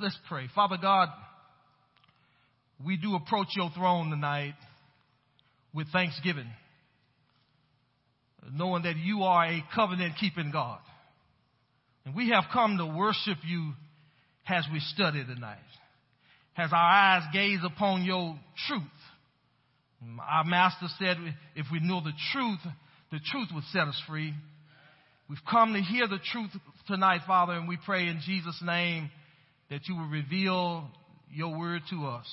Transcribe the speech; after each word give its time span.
Let's 0.00 0.18
pray. 0.28 0.46
Father 0.54 0.76
God, 0.80 1.08
we 2.84 2.96
do 2.96 3.16
approach 3.16 3.48
your 3.56 3.70
throne 3.76 4.10
tonight 4.10 4.54
with 5.74 5.88
thanksgiving, 5.90 6.46
knowing 8.52 8.84
that 8.84 8.96
you 8.96 9.22
are 9.24 9.46
a 9.46 9.64
covenant 9.74 10.14
keeping 10.20 10.52
God. 10.52 10.78
And 12.04 12.14
we 12.14 12.30
have 12.30 12.44
come 12.52 12.78
to 12.78 12.86
worship 12.86 13.38
you 13.44 13.72
as 14.46 14.64
we 14.72 14.78
study 14.78 15.24
tonight, 15.24 15.58
as 16.56 16.70
our 16.72 16.78
eyes 16.78 17.24
gaze 17.32 17.60
upon 17.64 18.04
your 18.04 18.38
truth. 18.68 18.82
Our 20.20 20.44
master 20.44 20.86
said, 21.00 21.16
if 21.56 21.66
we 21.72 21.80
know 21.80 22.00
the 22.00 22.12
truth, 22.32 22.60
the 23.10 23.18
truth 23.32 23.48
would 23.52 23.64
set 23.72 23.88
us 23.88 24.00
free. 24.08 24.32
We've 25.28 25.38
come 25.50 25.72
to 25.72 25.80
hear 25.80 26.06
the 26.06 26.20
truth 26.32 26.50
tonight, 26.86 27.22
Father, 27.26 27.54
and 27.54 27.68
we 27.68 27.78
pray 27.84 28.06
in 28.06 28.20
Jesus' 28.24 28.62
name 28.64 29.10
that 29.70 29.86
you 29.86 29.96
will 29.96 30.08
reveal 30.08 30.88
your 31.30 31.56
word 31.58 31.82
to 31.90 32.06
us. 32.06 32.26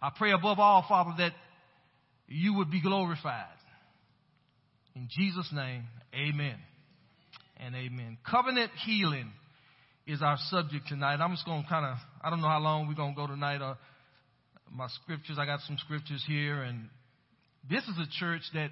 I 0.00 0.10
pray 0.16 0.32
above 0.32 0.58
all, 0.58 0.84
Father, 0.88 1.12
that 1.18 1.32
you 2.26 2.54
would 2.54 2.70
be 2.70 2.80
glorified. 2.80 3.46
In 4.96 5.08
Jesus' 5.10 5.48
name, 5.52 5.84
amen 6.14 6.56
and 7.58 7.74
amen. 7.74 8.18
Covenant 8.28 8.70
healing 8.84 9.30
is 10.06 10.20
our 10.22 10.36
subject 10.50 10.88
tonight. 10.88 11.16
I'm 11.16 11.32
just 11.32 11.46
going 11.46 11.62
to 11.62 11.68
kind 11.68 11.86
of, 11.86 11.96
I 12.22 12.30
don't 12.30 12.40
know 12.40 12.48
how 12.48 12.58
long 12.58 12.88
we're 12.88 12.94
going 12.94 13.14
to 13.14 13.16
go 13.16 13.26
tonight. 13.26 13.62
Uh, 13.62 13.74
my 14.70 14.88
scriptures, 15.02 15.36
I 15.38 15.46
got 15.46 15.60
some 15.60 15.76
scriptures 15.78 16.24
here, 16.26 16.62
and 16.62 16.88
this 17.70 17.82
is 17.84 17.96
a 17.98 18.06
church 18.18 18.42
that 18.54 18.70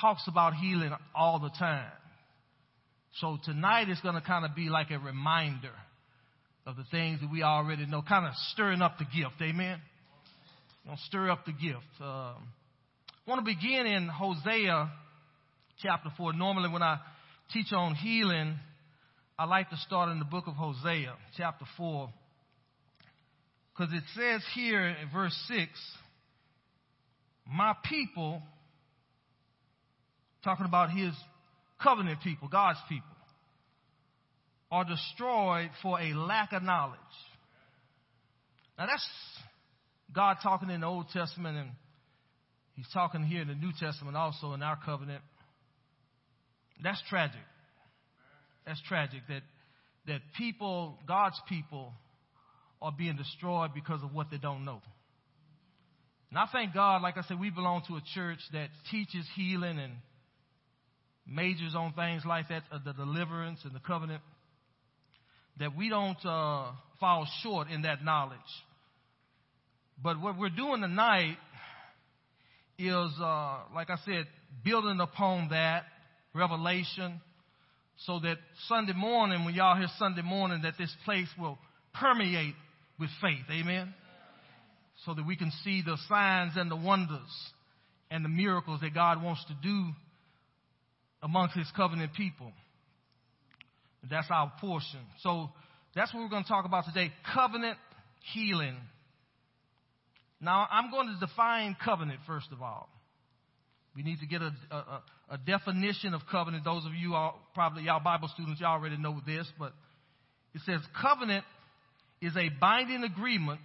talks 0.00 0.24
about 0.28 0.54
healing 0.54 0.92
all 1.14 1.38
the 1.38 1.50
time. 1.58 1.90
So 3.20 3.38
tonight 3.44 3.88
is 3.88 3.98
going 4.00 4.14
to 4.14 4.20
kind 4.20 4.44
of 4.44 4.54
be 4.54 4.68
like 4.68 4.90
a 4.90 4.98
reminder 4.98 5.72
of 6.66 6.74
the 6.76 6.84
things 6.90 7.20
that 7.20 7.30
we 7.30 7.44
already 7.44 7.86
know, 7.86 8.02
kind 8.02 8.26
of 8.26 8.34
stirring 8.52 8.82
up 8.82 8.98
the 8.98 9.04
gift. 9.04 9.40
Amen. 9.40 9.80
Gonna 10.84 10.98
stir 11.06 11.30
up 11.30 11.44
the 11.46 11.52
gift. 11.52 11.86
Um, 12.00 12.34
I 13.08 13.30
want 13.30 13.44
to 13.44 13.54
begin 13.54 13.86
in 13.86 14.08
Hosea 14.08 14.90
chapter 15.80 16.10
four. 16.16 16.32
Normally, 16.32 16.68
when 16.68 16.82
I 16.82 16.98
teach 17.52 17.72
on 17.72 17.94
healing, 17.94 18.56
I 19.38 19.44
like 19.44 19.70
to 19.70 19.76
start 19.76 20.10
in 20.10 20.18
the 20.18 20.24
book 20.24 20.48
of 20.48 20.54
Hosea 20.54 21.14
chapter 21.36 21.64
four, 21.76 22.08
because 23.72 23.92
it 23.92 24.02
says 24.16 24.42
here 24.54 24.88
in 24.88 25.08
verse 25.12 25.36
six, 25.46 25.70
"My 27.46 27.74
people," 27.84 28.42
talking 30.42 30.66
about 30.66 30.90
His 30.90 31.14
covenant 31.80 32.20
people, 32.22 32.48
God's 32.48 32.80
people 32.88 33.15
are 34.70 34.84
destroyed 34.84 35.70
for 35.82 36.00
a 36.00 36.12
lack 36.14 36.52
of 36.52 36.62
knowledge. 36.62 36.98
Now 38.78 38.86
that's 38.86 39.08
God 40.14 40.36
talking 40.42 40.70
in 40.70 40.80
the 40.80 40.86
Old 40.86 41.08
Testament 41.12 41.56
and 41.56 41.70
he's 42.74 42.88
talking 42.92 43.22
here 43.22 43.42
in 43.42 43.48
the 43.48 43.54
New 43.54 43.72
Testament 43.78 44.16
also 44.16 44.52
in 44.52 44.62
our 44.62 44.78
covenant. 44.84 45.22
That's 46.82 47.00
tragic. 47.08 47.40
That's 48.66 48.80
tragic 48.82 49.20
that 49.28 49.42
that 50.06 50.20
people, 50.38 50.98
God's 51.06 51.40
people, 51.48 51.92
are 52.80 52.92
being 52.96 53.16
destroyed 53.16 53.70
because 53.74 54.02
of 54.02 54.14
what 54.14 54.30
they 54.30 54.38
don't 54.38 54.64
know. 54.64 54.80
And 56.30 56.38
I 56.38 56.46
thank 56.52 56.74
God, 56.74 57.02
like 57.02 57.16
I 57.16 57.22
said, 57.22 57.40
we 57.40 57.50
belong 57.50 57.82
to 57.88 57.94
a 57.96 58.02
church 58.14 58.38
that 58.52 58.68
teaches 58.90 59.26
healing 59.34 59.78
and 59.78 59.94
majors 61.26 61.74
on 61.74 61.92
things 61.94 62.22
like 62.24 62.48
that, 62.48 62.62
uh, 62.70 62.78
the 62.84 62.92
deliverance 62.92 63.60
and 63.64 63.74
the 63.74 63.80
covenant 63.80 64.22
that 65.58 65.76
we 65.76 65.88
don't 65.88 66.18
uh, 66.24 66.72
fall 67.00 67.26
short 67.42 67.68
in 67.68 67.82
that 67.82 68.04
knowledge. 68.04 68.38
But 70.02 70.20
what 70.20 70.38
we're 70.38 70.50
doing 70.50 70.82
tonight 70.82 71.36
is, 72.78 73.10
uh, 73.20 73.58
like 73.74 73.88
I 73.90 73.96
said, 74.04 74.26
building 74.64 75.00
upon 75.00 75.48
that 75.50 75.84
revelation 76.34 77.20
so 78.04 78.18
that 78.20 78.36
Sunday 78.68 78.92
morning, 78.92 79.44
when 79.44 79.54
y'all 79.54 79.76
hear 79.76 79.88
Sunday 79.98 80.22
morning, 80.22 80.62
that 80.62 80.74
this 80.78 80.94
place 81.04 81.28
will 81.38 81.58
permeate 81.94 82.54
with 82.98 83.08
faith. 83.22 83.44
Amen? 83.50 83.94
So 85.04 85.14
that 85.14 85.26
we 85.26 85.36
can 85.36 85.50
see 85.64 85.82
the 85.84 85.96
signs 86.08 86.52
and 86.56 86.70
the 86.70 86.76
wonders 86.76 87.20
and 88.10 88.24
the 88.24 88.28
miracles 88.28 88.80
that 88.82 88.94
God 88.94 89.22
wants 89.22 89.44
to 89.46 89.54
do 89.62 89.90
amongst 91.22 91.56
his 91.56 91.66
covenant 91.74 92.12
people. 92.14 92.52
That's 94.10 94.26
our 94.30 94.52
portion. 94.60 95.00
So 95.22 95.50
that's 95.94 96.12
what 96.12 96.22
we're 96.22 96.28
going 96.28 96.44
to 96.44 96.48
talk 96.48 96.64
about 96.64 96.84
today 96.84 97.12
covenant 97.34 97.78
healing. 98.34 98.76
Now, 100.40 100.66
I'm 100.70 100.90
going 100.90 101.08
to 101.08 101.26
define 101.26 101.76
covenant 101.82 102.20
first 102.26 102.48
of 102.52 102.62
all. 102.62 102.88
We 103.96 104.02
need 104.02 104.20
to 104.20 104.26
get 104.26 104.42
a, 104.42 104.52
a, 104.70 105.02
a 105.30 105.38
definition 105.38 106.12
of 106.12 106.20
covenant. 106.30 106.64
Those 106.64 106.84
of 106.84 106.92
you, 106.94 107.14
are, 107.14 107.34
probably 107.54 107.84
y'all 107.84 108.02
Bible 108.02 108.28
students, 108.34 108.60
y'all 108.60 108.72
already 108.72 108.98
know 108.98 109.20
this, 109.26 109.46
but 109.58 109.72
it 110.54 110.60
says 110.66 110.80
covenant 111.00 111.44
is 112.20 112.36
a 112.36 112.50
binding 112.60 113.04
agreement 113.04 113.60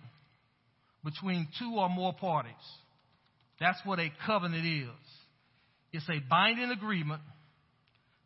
between 1.04 1.48
two 1.60 1.76
or 1.78 1.90
more 1.90 2.14
parties. 2.14 2.54
That's 3.60 3.80
what 3.84 4.00
a 4.00 4.10
covenant 4.26 4.66
is. 4.66 4.90
It's 5.94 6.10
a 6.10 6.20
binding 6.30 6.72
agreement 6.72 7.22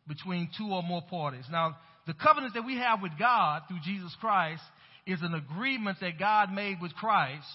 between 0.06 0.48
two 0.56 0.68
or 0.68 0.82
more 0.82 1.02
parties. 1.02 1.44
Now, 1.50 1.76
the 2.06 2.14
covenant 2.14 2.54
that 2.54 2.64
we 2.64 2.76
have 2.76 3.02
with 3.02 3.12
God 3.18 3.62
through 3.68 3.80
Jesus 3.84 4.14
Christ 4.20 4.62
is 5.06 5.20
an 5.22 5.34
agreement 5.34 5.98
that 6.00 6.18
God 6.18 6.52
made 6.52 6.78
with 6.80 6.94
Christ, 6.94 7.46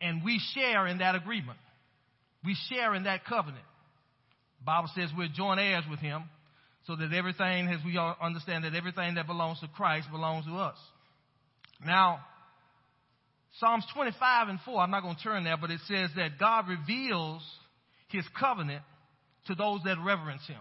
and 0.00 0.24
we 0.24 0.40
share 0.54 0.86
in 0.86 0.98
that 0.98 1.14
agreement. 1.14 1.58
We 2.44 2.56
share 2.70 2.94
in 2.94 3.04
that 3.04 3.24
covenant. 3.24 3.64
The 4.60 4.64
Bible 4.64 4.90
says 4.94 5.10
we're 5.16 5.28
joint 5.28 5.60
heirs 5.60 5.84
with 5.90 6.00
Him, 6.00 6.24
so 6.86 6.96
that 6.96 7.12
everything, 7.12 7.68
as 7.68 7.84
we 7.84 7.98
understand 8.20 8.64
that 8.64 8.74
everything 8.74 9.14
that 9.14 9.26
belongs 9.26 9.60
to 9.60 9.68
Christ 9.68 10.08
belongs 10.10 10.46
to 10.46 10.56
us. 10.56 10.76
Now, 11.84 12.20
Psalms 13.58 13.84
25 13.94 14.48
and 14.48 14.58
4, 14.64 14.80
I'm 14.80 14.90
not 14.90 15.02
going 15.02 15.16
to 15.16 15.22
turn 15.22 15.44
there, 15.44 15.56
but 15.60 15.70
it 15.70 15.80
says 15.86 16.10
that 16.16 16.38
God 16.38 16.66
reveals 16.68 17.42
His 18.08 18.24
covenant 18.38 18.82
to 19.46 19.54
those 19.54 19.80
that 19.84 19.96
reverence 20.04 20.46
Him. 20.46 20.60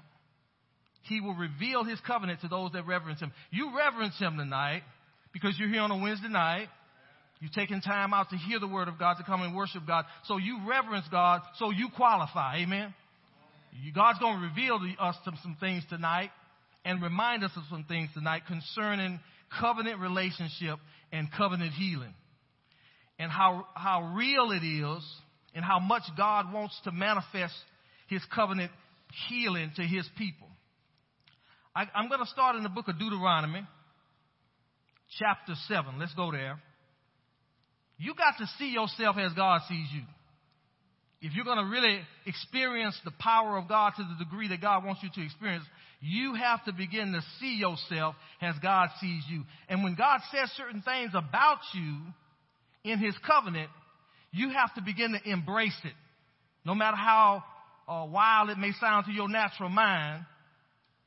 He 1.04 1.20
will 1.20 1.34
reveal 1.34 1.84
his 1.84 2.00
covenant 2.02 2.42
to 2.42 2.48
those 2.48 2.72
that 2.74 2.86
reverence 2.86 3.20
him. 3.20 3.32
You 3.52 3.76
reverence 3.78 4.18
him 4.20 4.38
tonight 4.38 4.84
because 5.34 5.56
you're 5.58 5.70
here 5.70 5.82
on 5.82 5.92
a 5.92 5.98
Wednesday 5.98 6.30
night. 6.30 6.68
You've 7.40 7.54
taken 7.54 7.82
time 7.82 8.14
out 8.14 8.30
to 8.30 8.38
hear 8.38 8.60
the 8.60 8.68
word 8.68 8.88
of 8.88 9.00
God, 9.00 9.16
to 9.16 9.24
come 9.24 9.42
and 9.42 9.56
worship 9.56 9.82
God. 9.88 10.06
So 10.26 10.38
you 10.38 10.60
reverence 10.68 11.06
God, 11.10 11.42
so 11.58 11.72
you 11.72 11.90
qualify. 11.96 12.58
Amen. 12.58 12.94
God's 13.96 14.20
going 14.20 14.38
to 14.38 14.48
reveal 14.48 14.80
to 14.80 15.04
us 15.04 15.16
some, 15.26 15.38
some 15.42 15.58
things 15.60 15.84
tonight 15.90 16.30
and 16.86 17.02
remind 17.02 17.44
us 17.44 17.52
of 17.56 17.64
some 17.70 17.84
things 17.86 18.10
tonight 18.14 18.44
concerning 18.48 19.20
covenant 19.60 20.00
relationship 20.00 20.78
and 21.12 21.32
covenant 21.32 21.74
healing. 21.74 22.14
And 23.18 23.32
how, 23.32 23.66
how 23.76 24.14
real 24.16 24.52
it 24.52 24.66
is 24.66 25.04
and 25.56 25.64
how 25.64 25.80
much 25.80 26.04
God 26.18 26.54
wants 26.54 26.80
to 26.84 26.92
manifest 26.92 27.54
his 28.08 28.22
covenant 28.34 28.72
healing 29.30 29.72
to 29.76 29.84
his 29.84 30.08
people. 30.18 30.48
I, 31.76 31.84
am 31.96 32.10
going 32.10 32.20
to 32.20 32.28
start 32.28 32.58
in 32.58 32.64
the 32.64 32.70
book 32.70 32.90
of 32.90 33.00
Deuteronomy, 33.00 33.66
chapter 35.18 35.54
7. 35.68 36.00
Let's 36.00 36.14
go 36.16 36.32
there. 36.32 36.60
You 37.98 38.14
got 38.14 38.38
to 38.40 38.48
see 38.60 38.72
yourself 38.72 39.16
as 39.18 39.32
God 39.34 39.62
sees 39.70 39.88
you. 39.94 40.02
If 41.22 41.34
you're 41.34 41.46
going 41.46 41.64
to 41.64 41.72
really 41.72 42.00
experience 42.26 43.00
the 43.06 43.12
power 43.20 43.58
of 43.58 43.70
God 43.70 43.94
to 43.96 44.04
the 44.04 44.26
degree 44.26 44.50
that 44.50 44.60
God 44.60 44.84
wants 44.84 45.02
you 45.04 45.10
to 45.14 45.24
experience, 45.24 45.64
you 46.02 46.34
have 46.34 46.66
to 46.66 46.74
begin 46.74 47.14
to 47.14 47.22
see 47.40 47.56
yourself 47.56 48.16
as 48.42 48.56
God 48.62 48.90
sees 49.00 49.24
you. 49.30 49.44
And 49.70 49.84
when 49.84 49.96
God 49.96 50.20
says 50.32 50.52
certain 50.58 50.82
things 50.82 51.12
about 51.14 51.60
you 51.74 52.00
in 52.84 53.00
His 53.00 53.16
covenant, 53.26 53.70
you 54.32 54.50
have 54.50 54.74
to 54.74 54.82
begin 54.82 55.14
to 55.14 55.30
embrace 55.30 55.80
it. 55.86 55.94
No 56.66 56.76
matter 56.76 56.98
how 56.98 57.44
uh, 57.88 58.08
wild 58.10 58.50
it 58.50 58.58
may 58.58 58.72
sound 58.80 59.06
to 59.06 59.12
your 59.12 59.30
natural 59.30 59.70
mind, 59.70 60.26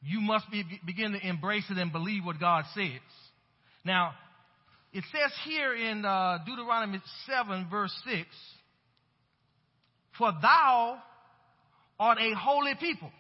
you 0.04 0.20
must 0.20 0.50
be, 0.50 0.64
begin 0.84 1.12
to 1.12 1.26
embrace 1.26 1.64
it 1.70 1.78
and 1.78 1.90
believe 1.90 2.24
what 2.24 2.38
God 2.38 2.64
says. 2.74 3.00
Now, 3.84 4.12
it 4.92 5.02
says 5.10 5.32
here 5.44 5.74
in 5.74 6.04
uh, 6.04 6.38
Deuteronomy 6.46 7.00
7, 7.26 7.68
verse 7.70 7.92
6, 8.06 8.28
For 10.18 10.30
thou 10.42 10.98
art 11.98 12.18
a 12.18 12.34
holy 12.36 12.74
people. 12.78 13.10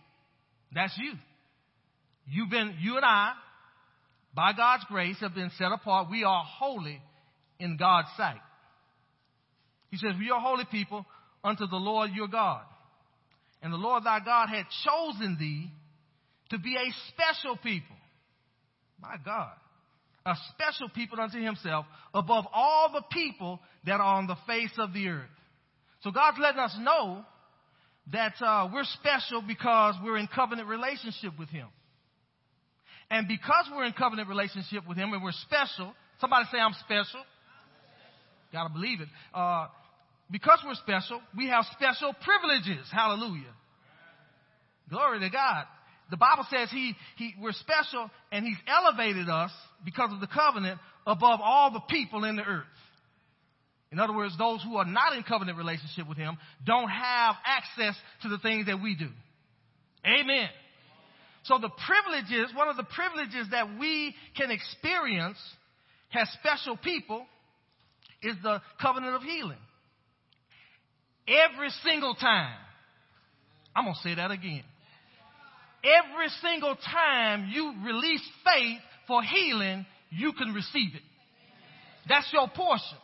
That's 0.74 0.96
you. 0.98 1.12
You've 2.26 2.50
been, 2.50 2.76
you 2.80 2.96
and 2.96 3.04
I, 3.04 3.32
by 4.34 4.52
God's 4.52 4.84
grace, 4.88 5.16
have 5.20 5.34
been 5.34 5.50
set 5.56 5.72
apart. 5.72 6.10
We 6.10 6.24
are 6.24 6.44
holy 6.44 7.00
in 7.58 7.76
God's 7.76 8.08
sight. 8.16 8.40
He 9.90 9.96
says, 9.96 10.12
We 10.18 10.30
are 10.30 10.40
holy 10.40 10.64
people 10.70 11.06
unto 11.42 11.66
the 11.66 11.76
Lord 11.76 12.10
your 12.14 12.28
God. 12.28 12.62
And 13.62 13.72
the 13.72 13.78
Lord 13.78 14.04
thy 14.04 14.20
God 14.20 14.48
had 14.48 14.66
chosen 14.84 15.36
thee 15.38 15.70
to 16.54 16.58
be 16.60 16.76
a 16.76 16.92
special 17.08 17.56
people. 17.56 17.96
My 19.00 19.16
God. 19.24 19.52
a 20.24 20.34
special 20.54 20.88
people 20.88 21.20
unto 21.20 21.38
himself 21.38 21.84
above 22.14 22.46
all 22.54 22.90
the 22.92 23.02
people 23.10 23.60
that 23.84 24.00
are 24.00 24.16
on 24.16 24.26
the 24.26 24.36
face 24.46 24.70
of 24.78 24.94
the 24.94 25.08
earth. 25.08 25.28
So 26.02 26.10
God's 26.12 26.38
letting 26.40 26.60
us 26.60 26.74
know 26.80 27.24
that 28.12 28.34
uh, 28.40 28.68
we're 28.72 28.84
special 28.84 29.42
because 29.46 29.96
we're 30.02 30.16
in 30.16 30.28
covenant 30.28 30.68
relationship 30.68 31.32
with 31.38 31.48
him. 31.48 31.66
And 33.10 33.26
because 33.26 33.68
we're 33.74 33.84
in 33.84 33.92
covenant 33.92 34.28
relationship 34.28 34.86
with 34.88 34.96
him 34.96 35.12
and 35.12 35.22
we're 35.22 35.32
special, 35.32 35.92
somebody 36.20 36.46
say 36.52 36.58
I'm 36.58 36.74
special. 36.84 37.20
Gotta 38.52 38.72
believe 38.72 39.00
it. 39.00 39.08
Uh, 39.34 39.66
because 40.30 40.60
we're 40.64 40.74
special, 40.76 41.20
we 41.36 41.48
have 41.48 41.64
special 41.72 42.14
privileges. 42.22 42.86
Hallelujah. 42.92 43.52
Glory 44.88 45.20
to 45.20 45.30
God. 45.30 45.64
The 46.10 46.16
Bible 46.16 46.46
says 46.50 46.68
he, 46.70 46.94
he, 47.16 47.34
we're 47.40 47.52
special 47.52 48.10
and 48.30 48.44
he's 48.44 48.58
elevated 48.66 49.28
us 49.28 49.50
because 49.84 50.12
of 50.12 50.20
the 50.20 50.26
covenant 50.26 50.78
above 51.06 51.40
all 51.42 51.70
the 51.72 51.80
people 51.88 52.24
in 52.24 52.36
the 52.36 52.42
earth. 52.42 52.64
In 53.90 53.98
other 54.00 54.14
words, 54.14 54.36
those 54.36 54.62
who 54.62 54.76
are 54.76 54.84
not 54.84 55.16
in 55.16 55.22
covenant 55.22 55.56
relationship 55.56 56.08
with 56.08 56.18
him 56.18 56.36
don't 56.66 56.88
have 56.88 57.36
access 57.46 57.94
to 58.22 58.28
the 58.28 58.38
things 58.38 58.66
that 58.66 58.82
we 58.82 58.96
do. 58.96 59.08
Amen. 60.04 60.48
So 61.44 61.58
the 61.58 61.70
privileges, 61.86 62.54
one 62.54 62.68
of 62.68 62.76
the 62.76 62.84
privileges 62.84 63.48
that 63.50 63.78
we 63.78 64.14
can 64.36 64.50
experience 64.50 65.38
as 66.12 66.28
special 66.40 66.76
people 66.76 67.24
is 68.22 68.34
the 68.42 68.60
covenant 68.80 69.14
of 69.14 69.22
healing. 69.22 69.58
Every 71.28 71.70
single 71.84 72.14
time. 72.14 72.56
I'm 73.76 73.84
going 73.84 73.94
to 73.94 74.08
say 74.08 74.14
that 74.14 74.30
again. 74.30 74.62
Every 75.84 76.28
single 76.42 76.76
time 76.76 77.50
you 77.50 77.74
release 77.84 78.22
faith 78.44 78.80
for 79.06 79.22
healing, 79.22 79.84
you 80.10 80.32
can 80.32 80.54
receive 80.54 80.94
it. 80.94 81.02
That's 82.08 82.28
your 82.32 82.48
portion. 82.48 82.98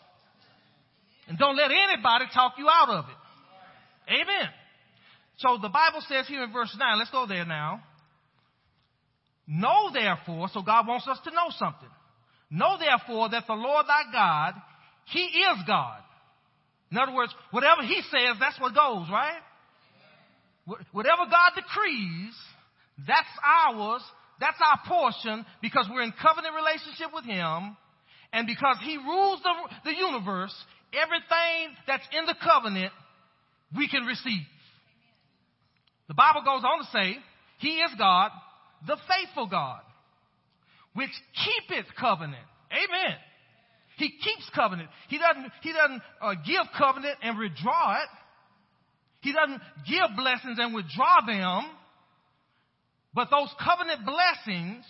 And 1.28 1.38
don't 1.38 1.56
let 1.56 1.70
anybody 1.70 2.24
talk 2.32 2.54
you 2.58 2.68
out 2.68 2.88
of 2.88 3.04
it. 3.04 4.12
Amen. 4.12 4.48
So 5.38 5.58
the 5.60 5.68
Bible 5.68 6.02
says 6.08 6.26
here 6.26 6.42
in 6.42 6.52
verse 6.52 6.74
9, 6.78 6.98
let's 6.98 7.10
go 7.10 7.26
there 7.26 7.44
now. 7.44 7.82
Know 9.46 9.90
therefore, 9.92 10.48
so 10.52 10.62
God 10.62 10.86
wants 10.86 11.06
us 11.08 11.18
to 11.24 11.30
know 11.30 11.48
something. 11.58 11.88
Know 12.50 12.76
therefore 12.78 13.28
that 13.30 13.44
the 13.46 13.54
Lord 13.54 13.86
thy 13.86 14.12
God, 14.12 14.54
He 15.06 15.20
is 15.20 15.58
God. 15.66 16.00
In 16.90 16.98
other 16.98 17.14
words, 17.14 17.32
whatever 17.50 17.82
He 17.82 18.00
says, 18.10 18.36
that's 18.40 18.60
what 18.60 18.74
goes, 18.74 19.08
right? 19.10 19.40
Whatever 20.92 21.22
God 21.30 21.52
decrees, 21.56 22.34
that's 23.06 23.34
ours. 23.44 24.02
That's 24.40 24.56
our 24.58 24.80
portion 24.88 25.44
because 25.60 25.86
we're 25.92 26.02
in 26.02 26.12
covenant 26.20 26.54
relationship 26.54 27.12
with 27.12 27.24
Him. 27.24 27.76
And 28.32 28.46
because 28.46 28.76
He 28.82 28.96
rules 28.96 29.40
the, 29.42 29.90
the 29.90 29.96
universe, 29.96 30.54
everything 30.94 31.76
that's 31.86 32.06
in 32.12 32.26
the 32.26 32.34
covenant, 32.42 32.92
we 33.76 33.88
can 33.88 34.04
receive. 34.04 34.42
The 36.08 36.14
Bible 36.14 36.42
goes 36.42 36.64
on 36.64 36.80
to 36.80 36.90
say, 36.90 37.18
He 37.58 37.78
is 37.78 37.90
God, 37.98 38.30
the 38.86 38.96
faithful 39.08 39.46
God, 39.46 39.80
which 40.94 41.10
keepeth 41.44 41.86
covenant. 41.98 42.46
Amen. 42.72 43.16
He 43.98 44.08
keeps 44.08 44.48
covenant. 44.54 44.88
He 45.08 45.18
doesn't, 45.18 45.52
he 45.62 45.72
doesn't 45.72 46.02
uh, 46.22 46.34
give 46.46 46.64
covenant 46.78 47.18
and 47.22 47.38
withdraw 47.38 47.96
it. 47.96 48.08
He 49.20 49.32
doesn't 49.32 49.60
give 49.86 50.16
blessings 50.16 50.58
and 50.58 50.74
withdraw 50.74 51.20
them. 51.26 51.70
But 53.14 53.28
those 53.30 53.48
covenant 53.62 54.06
blessings 54.06 54.84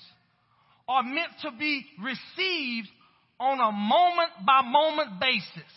are 0.88 1.02
meant 1.02 1.32
to 1.42 1.50
be 1.58 1.84
received 2.02 2.88
on 3.38 3.58
a 3.60 3.72
moment 3.72 4.30
by 4.46 4.62
moment 4.62 5.20
basis 5.20 5.72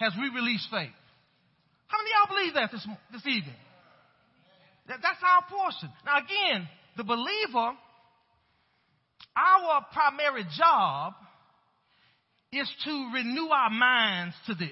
as 0.00 0.12
we 0.16 0.28
release 0.28 0.66
faith. 0.70 0.90
How 1.88 1.98
many 1.98 2.10
of 2.10 2.28
y'all 2.28 2.36
believe 2.36 2.54
that 2.54 2.70
this, 2.70 2.86
this 3.12 3.26
evening? 3.26 3.56
That, 4.88 4.98
that's 5.02 5.18
our 5.22 5.44
portion. 5.50 5.90
Now 6.06 6.18
again, 6.18 6.68
the 6.96 7.04
believer, 7.04 7.76
our 9.36 9.86
primary 9.92 10.44
job 10.56 11.14
is 12.52 12.70
to 12.84 13.10
renew 13.14 13.48
our 13.48 13.70
minds 13.70 14.34
to 14.46 14.54
this. 14.54 14.70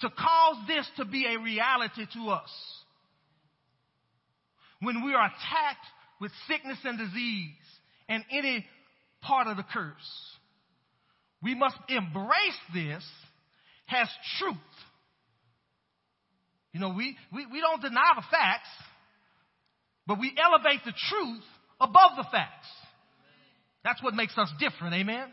To 0.00 0.10
cause 0.10 0.56
this 0.66 0.86
to 0.96 1.04
be 1.04 1.26
a 1.26 1.38
reality 1.38 2.06
to 2.14 2.30
us 2.30 2.50
when 4.82 5.04
we 5.04 5.14
are 5.14 5.26
attacked 5.26 5.86
with 6.20 6.32
sickness 6.48 6.78
and 6.84 6.98
disease 6.98 7.50
and 8.08 8.24
any 8.30 8.66
part 9.22 9.46
of 9.46 9.56
the 9.56 9.62
curse. 9.62 9.94
We 11.42 11.54
must 11.54 11.76
embrace 11.88 12.60
this 12.74 13.04
as 13.88 14.08
truth. 14.38 14.56
You 16.72 16.80
know, 16.80 16.90
we, 16.90 17.16
we, 17.32 17.46
we 17.46 17.60
don't 17.60 17.82
deny 17.82 18.12
the 18.16 18.24
facts, 18.30 18.68
but 20.06 20.18
we 20.18 20.32
elevate 20.36 20.80
the 20.84 20.92
truth 21.08 21.44
above 21.80 22.12
the 22.16 22.24
facts. 22.24 22.68
That's 23.84 24.02
what 24.02 24.14
makes 24.14 24.36
us 24.38 24.50
different, 24.58 24.94
amen? 24.94 25.26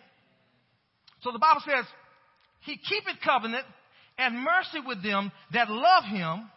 So 1.22 1.32
the 1.32 1.40
Bible 1.40 1.62
says, 1.66 1.86
He 2.62 2.78
keepeth 2.78 3.22
covenant 3.24 3.66
and 4.18 4.36
mercy 4.36 4.86
with 4.86 5.04
them 5.04 5.32
that 5.54 5.70
love 5.70 6.04
Him 6.06 6.50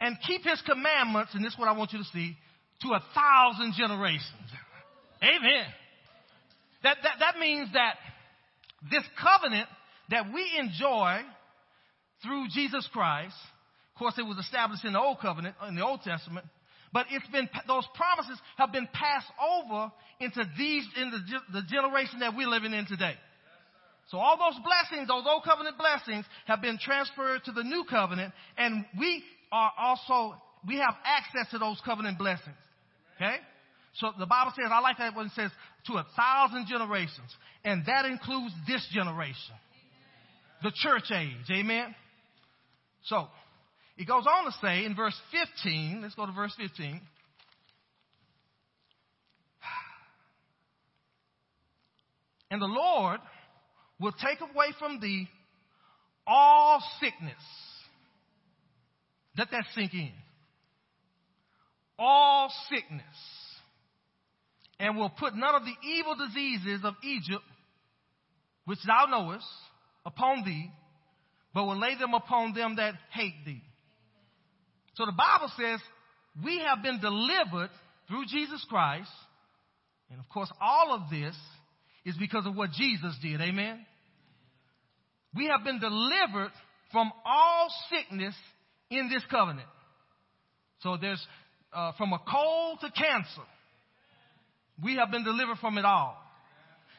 and 0.00 0.16
keep 0.26 0.44
his 0.44 0.60
commandments, 0.62 1.34
and 1.34 1.44
this 1.44 1.52
is 1.52 1.58
what 1.58 1.68
I 1.68 1.72
want 1.72 1.92
you 1.92 1.98
to 1.98 2.04
see, 2.12 2.36
to 2.82 2.88
a 2.88 3.02
thousand 3.14 3.74
generations. 3.76 4.48
Amen. 5.22 5.66
That, 6.82 6.98
that, 7.02 7.16
that 7.20 7.38
means 7.38 7.72
that 7.72 7.96
this 8.90 9.02
covenant 9.20 9.68
that 10.10 10.32
we 10.32 10.46
enjoy 10.58 11.20
through 12.22 12.46
Jesus 12.52 12.88
Christ, 12.92 13.34
of 13.94 13.98
course, 13.98 14.14
it 14.18 14.22
was 14.22 14.38
established 14.38 14.84
in 14.84 14.92
the 14.92 15.00
Old 15.00 15.18
Covenant, 15.20 15.56
in 15.68 15.74
the 15.74 15.84
Old 15.84 16.02
Testament, 16.02 16.46
but 16.92 17.06
it's 17.10 17.26
been, 17.28 17.48
those 17.66 17.86
promises 17.94 18.38
have 18.56 18.72
been 18.72 18.88
passed 18.92 19.30
over 19.42 19.90
into 20.20 20.44
these, 20.56 20.84
in 20.96 21.10
the, 21.10 21.60
the 21.60 21.62
generation 21.68 22.20
that 22.20 22.36
we're 22.36 22.48
living 22.48 22.72
in 22.72 22.86
today. 22.86 23.14
So 24.10 24.18
all 24.18 24.38
those 24.38 24.58
blessings, 24.62 25.08
those 25.08 25.24
old 25.26 25.42
covenant 25.42 25.76
blessings 25.78 26.24
have 26.46 26.62
been 26.62 26.78
transferred 26.78 27.42
to 27.44 27.52
the 27.52 27.64
new 27.64 27.84
covenant 27.90 28.32
and 28.56 28.84
we 28.98 29.24
are 29.52 29.72
also, 29.78 30.34
we 30.66 30.76
have 30.76 30.94
access 31.04 31.50
to 31.50 31.58
those 31.58 31.80
covenant 31.84 32.18
blessings. 32.18 32.56
Okay? 33.16 33.36
So 33.94 34.12
the 34.18 34.26
Bible 34.26 34.52
says, 34.54 34.70
I 34.70 34.80
like 34.80 34.98
that 34.98 35.16
when 35.16 35.26
it 35.26 35.32
says 35.34 35.50
to 35.86 35.94
a 35.94 36.06
thousand 36.16 36.66
generations. 36.68 37.34
And 37.64 37.84
that 37.86 38.04
includes 38.04 38.54
this 38.66 38.86
generation. 38.92 39.54
The 40.62 40.72
church 40.74 41.10
age. 41.12 41.50
Amen? 41.50 41.94
So, 43.04 43.28
it 43.96 44.06
goes 44.06 44.24
on 44.26 44.44
to 44.44 44.52
say 44.60 44.84
in 44.84 44.94
verse 44.94 45.18
15, 45.32 46.00
let's 46.02 46.14
go 46.14 46.26
to 46.26 46.32
verse 46.32 46.54
15. 46.58 47.00
And 52.50 52.62
the 52.62 52.66
Lord 52.66 53.20
will 54.00 54.12
take 54.12 54.40
away 54.40 54.68
from 54.78 55.00
thee 55.00 55.26
all 56.26 56.80
sickness 57.00 57.34
let 59.36 59.50
that 59.50 59.64
sink 59.74 59.92
in. 59.94 60.12
All 61.98 62.50
sickness. 62.70 63.04
And 64.78 64.96
will 64.96 65.10
put 65.10 65.34
none 65.34 65.54
of 65.54 65.62
the 65.62 65.88
evil 65.88 66.14
diseases 66.16 66.80
of 66.84 66.94
Egypt, 67.02 67.44
which 68.66 68.78
thou 68.86 69.06
knowest, 69.08 69.46
upon 70.04 70.44
thee, 70.44 70.70
but 71.54 71.64
will 71.64 71.80
lay 71.80 71.96
them 71.98 72.12
upon 72.12 72.52
them 72.52 72.76
that 72.76 72.94
hate 73.10 73.44
thee. 73.46 73.62
So 74.94 75.06
the 75.06 75.12
Bible 75.12 75.50
says 75.58 75.80
we 76.44 76.58
have 76.58 76.82
been 76.82 77.00
delivered 77.00 77.70
through 78.08 78.26
Jesus 78.26 78.64
Christ. 78.68 79.10
And 80.10 80.20
of 80.20 80.28
course, 80.28 80.50
all 80.60 80.94
of 80.94 81.10
this 81.10 81.34
is 82.04 82.14
because 82.18 82.46
of 82.46 82.54
what 82.54 82.70
Jesus 82.72 83.16
did. 83.22 83.40
Amen. 83.40 83.84
We 85.34 85.46
have 85.46 85.64
been 85.64 85.80
delivered 85.80 86.52
from 86.92 87.10
all 87.24 87.68
sickness 87.90 88.34
in 88.90 89.08
this 89.08 89.22
covenant. 89.30 89.68
So 90.80 90.96
there's 91.00 91.24
uh, 91.72 91.92
from 91.98 92.12
a 92.12 92.18
cold 92.18 92.80
to 92.80 92.90
cancer. 92.90 93.46
We 94.82 94.96
have 94.96 95.10
been 95.10 95.24
delivered 95.24 95.58
from 95.58 95.78
it 95.78 95.84
all. 95.84 96.16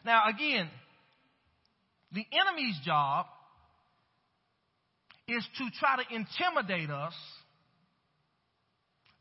Now, 0.06 0.24
again, 0.30 0.70
the 2.12 2.26
enemy's 2.32 2.80
job 2.84 3.28
is 5.28 5.46
to 5.58 5.70
try 5.80 5.98
to 5.98 6.16
intimidate 6.16 6.90
us 6.90 7.14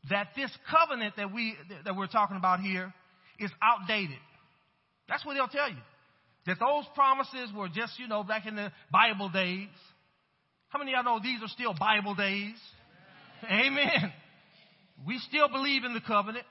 that 0.09 0.29
this 0.35 0.51
covenant 0.71 1.15
that 1.17 1.33
we 1.33 1.55
that 1.83 1.95
we're 1.95 2.07
talking 2.07 2.37
about 2.37 2.61
here 2.61 2.93
is 3.39 3.51
outdated. 3.61 4.17
That's 5.09 5.25
what 5.25 5.33
they'll 5.33 5.47
tell 5.47 5.69
you. 5.69 5.81
That 6.45 6.57
those 6.59 6.85
promises 6.95 7.51
were 7.55 7.67
just, 7.67 7.99
you 7.99 8.07
know, 8.07 8.23
back 8.23 8.45
in 8.45 8.55
the 8.55 8.71
Bible 8.91 9.29
days. 9.29 9.67
How 10.69 10.79
many 10.79 10.93
of 10.93 11.05
y'all 11.05 11.17
know 11.17 11.23
these 11.23 11.41
are 11.41 11.47
still 11.47 11.73
Bible 11.73 12.15
days? 12.15 12.55
Amen. 13.45 14.11
We 15.05 15.19
still 15.29 15.47
believe 15.47 15.83
in 15.83 15.93
the 15.93 16.01
covenant. 16.01 16.45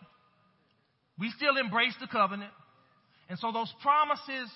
We 1.19 1.31
still 1.37 1.57
embrace 1.57 1.95
the 2.01 2.07
covenant. 2.07 2.53
And 3.29 3.39
so 3.39 3.53
those 3.53 3.73
promises 3.83 4.51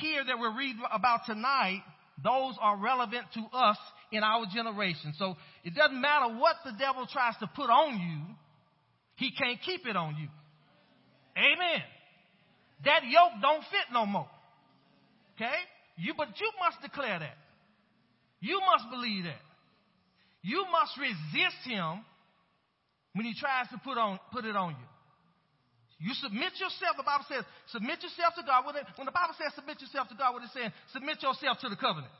here 0.00 0.24
that 0.24 0.38
we're 0.38 0.56
reading 0.56 0.82
about 0.92 1.20
tonight, 1.26 1.82
those 2.22 2.54
are 2.60 2.76
relevant 2.76 3.26
to 3.34 3.56
us 3.56 3.78
in 4.12 4.22
our 4.22 4.44
generation. 4.54 5.14
So 5.18 5.36
it 5.64 5.74
doesn't 5.74 6.00
matter 6.00 6.34
what 6.38 6.56
the 6.64 6.72
devil 6.78 7.06
tries 7.10 7.36
to 7.40 7.50
put 7.54 7.70
on 7.70 7.98
you, 7.98 8.34
he 9.16 9.32
can't 9.32 9.58
keep 9.64 9.86
it 9.86 9.96
on 9.96 10.16
you. 10.16 10.28
Amen. 11.36 11.82
That 12.84 13.02
yoke 13.04 13.40
don't 13.40 13.62
fit 13.62 13.92
no 13.92 14.06
more. 14.06 14.28
Okay? 15.36 15.54
You, 15.96 16.14
but 16.16 16.28
you 16.40 16.50
must 16.60 16.82
declare 16.82 17.18
that. 17.18 17.36
You 18.42 18.58
must 18.58 18.90
believe 18.90 19.24
that. 19.24 19.40
You 20.42 20.66
must 20.66 20.98
resist 20.98 21.62
him 21.62 22.02
when 23.14 23.24
he 23.24 23.38
tries 23.38 23.70
to 23.70 23.78
put 23.86 23.96
on 23.96 24.18
put 24.34 24.44
it 24.44 24.58
on 24.58 24.74
you. 24.74 24.88
You 26.02 26.12
submit 26.18 26.58
yourself. 26.58 26.98
The 26.98 27.06
Bible 27.06 27.24
says, 27.30 27.46
submit 27.70 28.02
yourself 28.02 28.34
to 28.34 28.42
God. 28.42 28.66
When, 28.66 28.74
it, 28.74 28.82
the 28.90 29.14
Bible 29.14 29.38
says 29.38 29.54
submit 29.54 29.78
yourself 29.78 30.10
to 30.10 30.18
God, 30.18 30.34
what 30.34 30.42
it's 30.42 30.52
saying, 30.52 30.74
submit 30.90 31.22
yourself 31.22 31.62
to 31.62 31.70
the 31.70 31.78
covenant. 31.78 32.10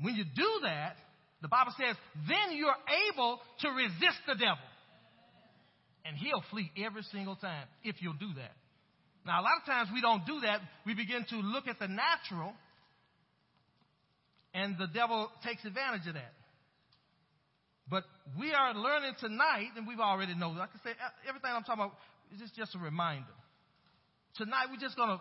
When 0.00 0.16
you 0.16 0.24
do 0.24 0.50
that, 0.64 0.96
the 1.44 1.52
Bible 1.52 1.76
says, 1.76 1.92
then 2.24 2.56
you're 2.56 2.80
able 3.12 3.38
to 3.60 3.68
resist 3.68 4.24
the 4.26 4.34
devil. 4.40 4.64
And 6.08 6.16
he'll 6.16 6.42
flee 6.50 6.72
every 6.80 7.02
single 7.12 7.36
time 7.36 7.68
if 7.84 8.00
you'll 8.00 8.16
do 8.16 8.32
that. 8.40 8.56
Now, 9.26 9.42
a 9.42 9.44
lot 9.44 9.60
of 9.60 9.66
times 9.66 9.90
we 9.92 10.00
don't 10.00 10.24
do 10.24 10.40
that. 10.40 10.64
We 10.86 10.94
begin 10.94 11.26
to 11.28 11.36
look 11.36 11.68
at 11.68 11.78
the 11.78 11.88
natural, 11.88 12.54
and 14.54 14.76
the 14.78 14.86
devil 14.86 15.30
takes 15.44 15.64
advantage 15.64 16.06
of 16.06 16.14
that. 16.14 16.32
But 17.90 18.04
we 18.38 18.52
are 18.52 18.74
learning 18.74 19.14
tonight, 19.18 19.70
and 19.76 19.86
we've 19.86 20.00
already 20.00 20.34
know. 20.34 20.50
Like 20.50 20.68
I 20.68 20.72
can 20.72 20.80
say, 20.84 20.90
everything 21.26 21.50
I'm 21.52 21.62
talking 21.62 21.84
about 21.84 21.96
is 22.32 22.40
just, 22.40 22.54
just 22.54 22.74
a 22.74 22.78
reminder. 22.78 23.24
Tonight, 24.36 24.66
we're 24.70 24.80
just 24.80 24.96
going 24.96 25.08
to 25.08 25.20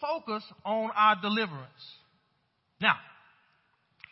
focus 0.00 0.42
on 0.64 0.90
our 0.96 1.16
deliverance. 1.20 1.62
Now, 2.80 2.96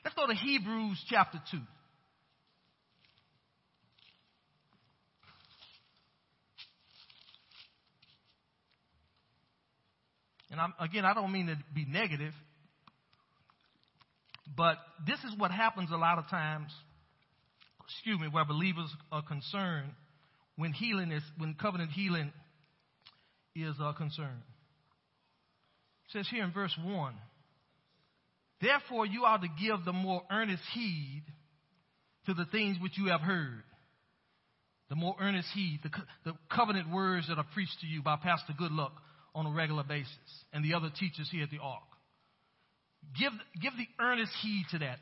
let's 0.04 0.14
go 0.14 0.26
to 0.26 0.34
Hebrews 0.34 1.04
chapter 1.08 1.38
2. 1.50 1.58
And 10.52 10.60
I'm, 10.60 10.74
again, 10.80 11.04
I 11.04 11.12
don't 11.12 11.32
mean 11.32 11.48
to 11.48 11.58
be 11.74 11.84
negative, 11.84 12.32
but 14.56 14.78
this 15.06 15.18
is 15.24 15.38
what 15.38 15.50
happens 15.50 15.90
a 15.90 15.96
lot 15.96 16.18
of 16.18 16.28
times 16.28 16.72
excuse 17.88 18.18
me, 18.18 18.28
where 18.28 18.44
believers 18.44 18.92
are 19.12 19.22
concerned 19.22 19.92
when 20.56 20.72
healing 20.72 21.12
is, 21.12 21.22
when 21.38 21.54
covenant 21.54 21.90
healing 21.90 22.32
is 23.54 23.74
uh, 23.80 23.92
concern. 23.92 24.42
It 26.06 26.12
says 26.12 26.28
here 26.30 26.44
in 26.44 26.52
verse 26.52 26.76
1 26.82 27.14
Therefore, 28.60 29.04
you 29.06 29.24
ought 29.24 29.42
to 29.42 29.48
give 29.60 29.84
the 29.84 29.92
more 29.92 30.22
earnest 30.30 30.62
heed 30.72 31.24
to 32.26 32.34
the 32.34 32.46
things 32.46 32.78
which 32.80 32.96
you 32.96 33.08
have 33.10 33.20
heard. 33.20 33.62
The 34.88 34.96
more 34.96 35.14
earnest 35.20 35.48
heed, 35.52 35.80
the, 35.82 35.90
the 36.24 36.36
covenant 36.50 36.90
words 36.90 37.28
that 37.28 37.38
are 37.38 37.46
preached 37.52 37.80
to 37.80 37.86
you 37.86 38.02
by 38.02 38.16
Pastor 38.16 38.54
Goodluck 38.58 38.92
on 39.34 39.46
a 39.46 39.50
regular 39.50 39.84
basis 39.84 40.08
and 40.52 40.64
the 40.64 40.74
other 40.74 40.90
teachers 40.98 41.28
here 41.30 41.42
at 41.42 41.50
the 41.50 41.58
Ark. 41.58 41.82
Give, 43.18 43.32
give 43.60 43.72
the 43.76 43.86
earnest 44.02 44.32
heed 44.42 44.64
to 44.72 44.78
that. 44.80 44.98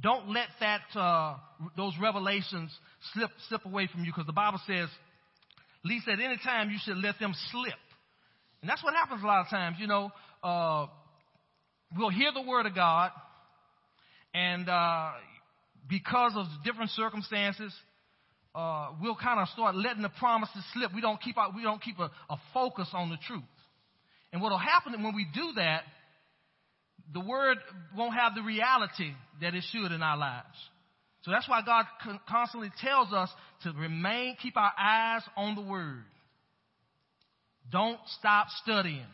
Don't 0.00 0.30
let 0.30 0.48
that 0.60 0.80
uh, 0.98 1.36
those 1.76 1.92
revelations 2.00 2.70
slip 3.12 3.30
slip 3.48 3.64
away 3.66 3.86
from 3.92 4.04
you, 4.04 4.10
because 4.10 4.26
the 4.26 4.32
Bible 4.32 4.58
says, 4.66 4.88
least 5.84 6.08
at 6.08 6.18
any 6.18 6.38
time, 6.42 6.70
you 6.70 6.78
should 6.82 6.96
let 6.96 7.18
them 7.20 7.34
slip. 7.50 7.74
And 8.62 8.70
that's 8.70 8.82
what 8.82 8.94
happens 8.94 9.22
a 9.22 9.26
lot 9.26 9.40
of 9.42 9.50
times. 9.50 9.76
You 9.78 9.86
know, 9.86 10.10
uh, 10.42 10.86
we'll 11.96 12.10
hear 12.10 12.32
the 12.32 12.42
word 12.42 12.66
of 12.66 12.74
God, 12.74 13.10
and 14.34 14.68
uh, 14.68 15.10
because 15.88 16.32
of 16.36 16.46
different 16.64 16.90
circumstances, 16.90 17.72
uh, 18.54 18.92
we'll 19.00 19.16
kind 19.16 19.40
of 19.40 19.48
start 19.48 19.76
letting 19.76 20.02
the 20.02 20.12
promises 20.18 20.64
slip. 20.72 20.92
We 20.94 21.00
don't 21.00 21.20
keep 21.20 21.38
out, 21.38 21.54
we 21.54 21.62
don't 21.62 21.82
keep 21.82 21.98
a, 21.98 22.10
a 22.30 22.36
focus 22.54 22.88
on 22.92 23.10
the 23.10 23.18
truth. 23.26 23.42
And 24.32 24.40
what 24.40 24.50
will 24.50 24.58
happen 24.58 25.02
when 25.02 25.14
we 25.14 25.26
do 25.34 25.52
that 25.56 25.82
the 27.12 27.20
word 27.20 27.58
won't 27.96 28.14
have 28.14 28.34
the 28.34 28.42
reality 28.42 29.12
that 29.40 29.54
it 29.54 29.64
should 29.70 29.92
in 29.92 30.02
our 30.02 30.16
lives. 30.16 30.56
So 31.22 31.30
that's 31.30 31.48
why 31.48 31.62
God 31.64 31.84
constantly 32.28 32.70
tells 32.80 33.12
us 33.12 33.30
to 33.62 33.72
remain, 33.72 34.36
keep 34.42 34.56
our 34.56 34.72
eyes 34.78 35.22
on 35.36 35.54
the 35.54 35.62
word. 35.62 36.04
Don't 37.70 37.98
stop 38.18 38.48
studying. 38.62 39.06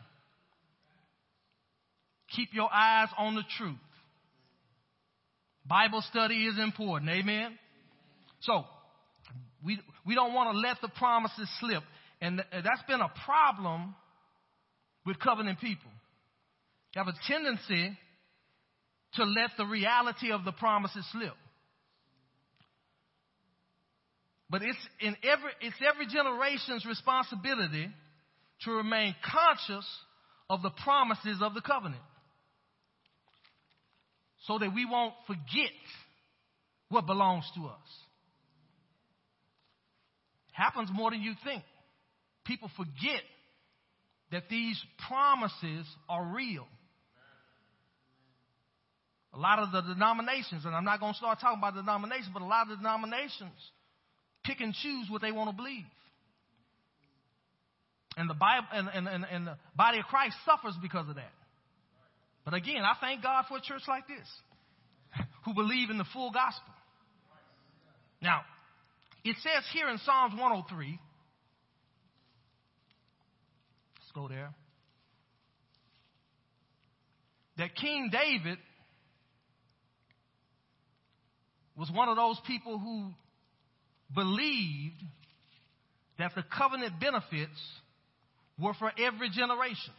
Keep 2.35 2.49
your 2.53 2.69
eyes 2.73 3.09
on 3.17 3.35
the 3.35 3.43
truth. 3.57 3.75
Bible 5.67 6.03
study 6.09 6.45
is 6.45 6.57
important. 6.57 7.11
Amen. 7.11 7.57
So, 8.41 8.63
we, 9.63 9.79
we 10.05 10.15
don't 10.15 10.33
want 10.33 10.51
to 10.53 10.57
let 10.57 10.77
the 10.81 10.89
promises 10.89 11.47
slip. 11.59 11.83
And 12.21 12.43
that's 12.51 12.81
been 12.87 13.01
a 13.01 13.11
problem 13.25 13.93
with 15.05 15.19
covenant 15.19 15.59
people. 15.59 15.91
You 16.95 17.03
have 17.03 17.07
a 17.07 17.31
tendency 17.31 17.97
to 19.13 19.23
let 19.23 19.51
the 19.57 19.65
reality 19.65 20.31
of 20.31 20.45
the 20.45 20.51
promises 20.51 21.05
slip. 21.11 21.33
But 24.49 24.63
it's 24.63 24.77
in 24.99 25.15
every 25.23 25.51
it's 25.61 25.75
every 25.87 26.07
generation's 26.07 26.85
responsibility 26.85 27.87
to 28.61 28.71
remain 28.71 29.15
conscious 29.31 29.85
of 30.49 30.63
the 30.63 30.71
promises 30.83 31.37
of 31.41 31.53
the 31.53 31.61
covenant. 31.61 32.01
So 34.47 34.57
that 34.57 34.73
we 34.73 34.85
won't 34.85 35.13
forget 35.27 35.71
what 36.89 37.05
belongs 37.05 37.45
to 37.55 37.67
us. 37.67 37.77
Happens 40.51 40.89
more 40.91 41.11
than 41.11 41.21
you 41.21 41.33
think. 41.43 41.63
People 42.45 42.71
forget 42.75 43.21
that 44.31 44.49
these 44.49 44.81
promises 45.07 45.85
are 46.09 46.25
real. 46.35 46.65
A 49.33 49.37
lot 49.37 49.59
of 49.59 49.71
the 49.71 49.81
denominations, 49.81 50.65
and 50.65 50.75
I'm 50.75 50.85
not 50.85 50.99
going 50.99 51.13
to 51.13 51.17
start 51.17 51.39
talking 51.39 51.59
about 51.59 51.75
denominations, 51.75 52.29
but 52.33 52.41
a 52.41 52.45
lot 52.45 52.63
of 52.63 52.69
the 52.69 52.75
denominations 52.77 53.53
pick 54.43 54.59
and 54.59 54.73
choose 54.73 55.07
what 55.09 55.21
they 55.21 55.31
want 55.31 55.51
to 55.51 55.55
believe. 55.55 55.85
And 58.17 58.29
the 58.29 58.33
Bible 58.33 58.67
and, 58.73 58.89
and, 58.93 59.07
and, 59.07 59.25
and 59.31 59.47
the 59.47 59.57
body 59.75 59.99
of 59.99 60.05
Christ 60.05 60.35
suffers 60.45 60.73
because 60.81 61.07
of 61.07 61.15
that. 61.15 61.31
But 62.43 62.53
again, 62.55 62.81
I 62.83 62.95
thank 62.99 63.21
God 63.21 63.45
for 63.47 63.57
a 63.57 63.61
church 63.61 63.83
like 63.87 64.07
this 64.07 64.27
who 65.45 65.53
believe 65.53 65.89
in 65.89 65.97
the 65.97 66.05
full 66.11 66.31
gospel. 66.31 66.73
Now, 68.21 68.41
it 69.23 69.35
says 69.43 69.63
here 69.71 69.87
in 69.89 69.97
Psalms 69.99 70.33
103, 70.33 70.99
let's 73.99 74.11
go 74.13 74.27
there, 74.27 74.49
that 77.57 77.75
King 77.75 78.09
David 78.11 78.57
was 81.79 81.89
one 81.89 82.09
of 82.09 82.17
those 82.17 82.37
people 82.45 82.77
who 82.77 83.07
believed 84.13 85.01
that 86.17 86.33
the 86.35 86.43
covenant 86.57 86.99
benefits 86.99 87.57
were 88.59 88.73
for 88.73 88.91
every 88.99 89.29
generation. 89.29 89.93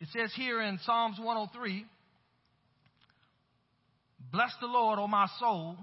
It 0.00 0.08
says 0.16 0.32
here 0.36 0.62
in 0.62 0.78
Psalms 0.84 1.18
103 1.18 1.84
Bless 4.30 4.52
the 4.60 4.68
Lord, 4.68 5.00
O 5.00 5.08
my 5.08 5.26
soul, 5.40 5.76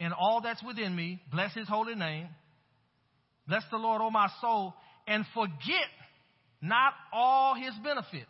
and 0.00 0.14
all 0.18 0.40
that's 0.40 0.62
within 0.62 0.96
me. 0.96 1.20
Bless 1.30 1.52
his 1.52 1.68
holy 1.68 1.94
name. 1.94 2.28
Bless 3.46 3.62
the 3.70 3.76
Lord, 3.76 4.00
O 4.00 4.10
my 4.10 4.28
soul, 4.40 4.72
and 5.06 5.26
forget 5.34 5.90
not 6.62 6.94
all 7.12 7.54
his 7.54 7.74
benefits 7.84 8.24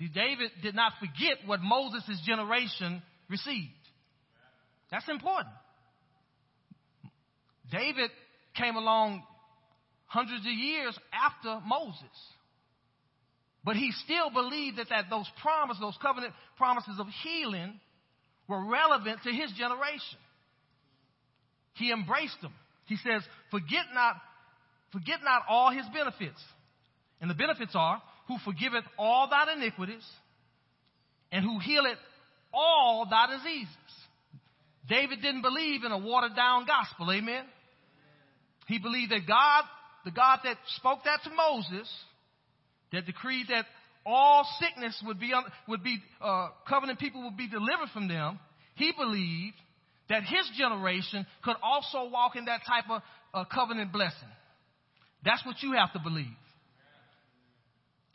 See, 0.00 0.08
David 0.08 0.50
did 0.62 0.74
not 0.74 0.94
forget 0.98 1.36
what 1.44 1.60
Moses' 1.60 2.18
generation 2.26 3.02
received. 3.28 3.68
That's 4.90 5.08
important. 5.08 5.54
David 7.70 8.10
came 8.56 8.76
along 8.76 9.22
hundreds 10.06 10.40
of 10.40 10.52
years 10.52 10.98
after 11.12 11.60
Moses. 11.66 12.02
But 13.62 13.76
he 13.76 13.92
still 14.04 14.30
believed 14.30 14.78
that, 14.78 14.88
that 14.88 15.04
those 15.10 15.30
promises, 15.42 15.82
those 15.82 15.98
covenant 16.00 16.32
promises 16.56 16.98
of 16.98 17.06
healing 17.22 17.78
were 18.48 18.64
relevant 18.70 19.22
to 19.24 19.30
his 19.30 19.52
generation. 19.52 20.18
He 21.74 21.92
embraced 21.92 22.40
them. 22.40 22.54
He 22.86 22.96
says, 22.96 23.22
forget 23.50 23.84
not, 23.94 24.16
forget 24.92 25.18
not 25.22 25.42
all 25.46 25.70
his 25.70 25.84
benefits. 25.92 26.42
And 27.20 27.30
the 27.30 27.34
benefits 27.34 27.72
are 27.74 28.02
who 28.30 28.38
forgiveth 28.44 28.84
all 28.96 29.28
thy 29.28 29.52
iniquities 29.54 30.06
and 31.32 31.44
who 31.44 31.58
healeth 31.58 31.98
all 32.54 33.04
thy 33.10 33.26
diseases. 33.36 33.74
David 34.88 35.20
didn't 35.20 35.42
believe 35.42 35.82
in 35.82 35.90
a 35.90 35.98
watered 35.98 36.36
down 36.36 36.64
gospel, 36.64 37.10
amen? 37.12 37.42
He 38.68 38.78
believed 38.78 39.10
that 39.10 39.26
God, 39.26 39.64
the 40.04 40.12
God 40.12 40.38
that 40.44 40.56
spoke 40.76 41.00
that 41.04 41.24
to 41.24 41.30
Moses, 41.30 41.90
that 42.92 43.04
decreed 43.04 43.46
that 43.48 43.64
all 44.06 44.46
sickness 44.60 44.96
would 45.04 45.18
be, 45.18 45.32
would 45.66 45.82
be 45.82 45.98
uh, 46.20 46.50
covenant 46.68 47.00
people 47.00 47.24
would 47.24 47.36
be 47.36 47.48
delivered 47.48 47.88
from 47.92 48.06
them, 48.06 48.38
he 48.76 48.92
believed 48.96 49.56
that 50.08 50.22
his 50.22 50.48
generation 50.56 51.26
could 51.42 51.56
also 51.64 52.08
walk 52.10 52.36
in 52.36 52.44
that 52.44 52.60
type 52.64 52.84
of 52.90 53.02
uh, 53.34 53.44
covenant 53.52 53.92
blessing. 53.92 54.28
That's 55.24 55.44
what 55.44 55.56
you 55.62 55.72
have 55.72 55.92
to 55.94 55.98
believe. 55.98 56.26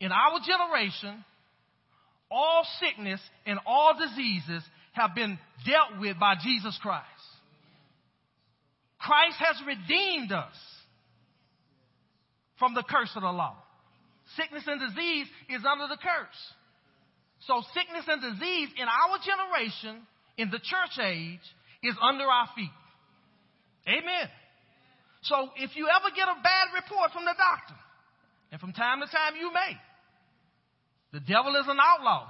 In 0.06 0.12
our 0.12 0.38
generation, 0.46 1.26
all 2.30 2.64
sickness 2.80 3.20
and 3.48 3.58
all 3.66 3.98
diseases 3.98 4.62
have 4.94 5.16
been 5.16 5.40
dealt 5.66 6.00
with 6.00 6.20
by 6.20 6.36
Jesus 6.44 6.78
Christ. 6.80 7.10
Christ 9.00 9.38
has 9.40 9.58
redeemed 9.66 10.32
us 10.32 10.54
from 12.60 12.76
the 12.76 12.84
curse 12.88 13.10
of 13.16 13.24
the 13.24 13.32
law. 13.32 13.56
Sickness 14.38 14.62
and 14.68 14.80
disease 14.80 15.26
is 15.50 15.66
under 15.66 15.88
the 15.88 15.98
curse. 15.98 16.42
So 17.48 17.64
sickness 17.74 18.06
and 18.08 18.22
disease 18.22 18.70
in 18.78 18.86
our 18.86 19.18
generation, 19.26 20.06
in 20.38 20.52
the 20.52 20.62
church 20.62 21.02
age, 21.02 21.46
is 21.82 21.96
under 22.00 22.26
our 22.26 22.48
feet. 22.56 22.78
Amen. 23.90 24.30
So 25.24 25.50
if 25.58 25.76
you 25.76 25.90
ever 25.90 26.14
get 26.16 26.28
a 26.30 26.38
bad 26.44 26.78
report 26.78 27.10
from 27.12 27.26
the 27.26 27.34
doctor, 27.34 27.82
and 28.52 28.62
from 28.62 28.72
time 28.72 29.02
to 29.02 29.08
time 29.08 29.34
you 29.40 29.52
may, 29.52 29.74
the 31.16 31.24
devil 31.24 31.56
is 31.56 31.66
an 31.72 31.80
outlaw. 31.80 32.28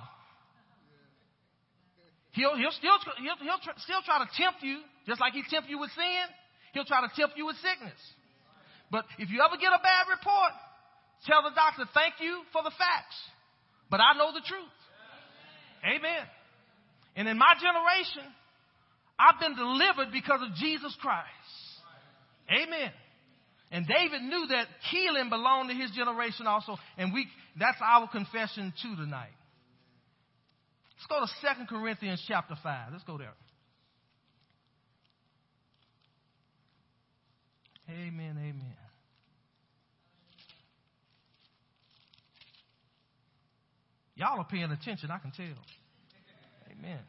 He'll, 2.38 2.54
he'll, 2.56 2.76
still, 2.78 3.00
he'll, 3.18 3.40
he'll 3.42 3.64
tr- 3.64 3.80
still 3.82 4.04
try 4.06 4.22
to 4.22 4.30
tempt 4.38 4.62
you, 4.62 4.86
just 5.08 5.20
like 5.20 5.34
he 5.34 5.42
tempt 5.50 5.70
you 5.70 5.80
with 5.80 5.90
sin. 5.98 6.26
He'll 6.78 6.86
try 6.86 7.02
to 7.02 7.10
tempt 7.16 7.34
you 7.40 7.48
with 7.48 7.56
sickness. 7.64 7.98
But 8.92 9.08
if 9.18 9.32
you 9.32 9.42
ever 9.42 9.58
get 9.58 9.72
a 9.74 9.82
bad 9.82 10.12
report, 10.12 10.54
Tell 11.26 11.42
the 11.42 11.56
doctor, 11.56 11.90
thank 11.94 12.22
you 12.22 12.42
for 12.54 12.62
the 12.62 12.72
facts, 12.78 13.18
but 13.90 14.00
I 14.00 14.18
know 14.18 14.32
the 14.32 14.46
truth. 14.46 14.78
Amen. 15.84 16.26
And 17.16 17.28
in 17.28 17.38
my 17.38 17.54
generation, 17.58 18.30
I've 19.18 19.40
been 19.40 19.56
delivered 19.56 20.12
because 20.12 20.42
of 20.42 20.54
Jesus 20.56 20.96
Christ. 21.02 21.56
Amen. 22.50 22.92
And 23.72 23.88
David 23.88 24.22
knew 24.22 24.48
that 24.54 24.68
healing 24.92 25.30
belonged 25.30 25.70
to 25.70 25.76
his 25.76 25.90
generation 25.92 26.46
also, 26.46 26.78
and 26.98 27.14
we 27.14 27.26
that's 27.58 27.78
our 27.82 28.08
confession 28.08 28.74
too 28.82 28.96
tonight. 28.96 29.30
Let's 30.98 31.08
go 31.08 31.26
to 31.50 31.56
2 31.56 31.66
Corinthians 31.68 32.24
chapter 32.28 32.56
5. 32.62 32.92
Let's 32.92 33.04
go 33.04 33.18
there. 33.18 33.34
Amen, 37.90 38.36
amen. 38.40 38.76
Y'all 44.16 44.40
are 44.40 44.48
paying 44.50 44.72
attention, 44.72 45.12
I 45.12 45.20
can 45.20 45.32
tell. 45.32 45.46
Amen. 46.72 47.00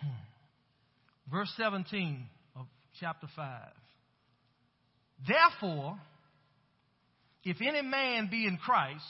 Hmm. 0.00 1.30
Verse 1.30 1.52
17 1.56 2.26
of 2.56 2.66
chapter 2.98 3.28
5. 3.36 3.60
Therefore, 5.26 5.98
if 7.44 7.58
any 7.60 7.82
man 7.82 8.28
be 8.30 8.46
in 8.46 8.56
Christ, 8.56 9.04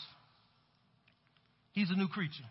he's 1.72 1.90
a 1.90 1.96
new 1.96 2.08
creature. 2.08 2.44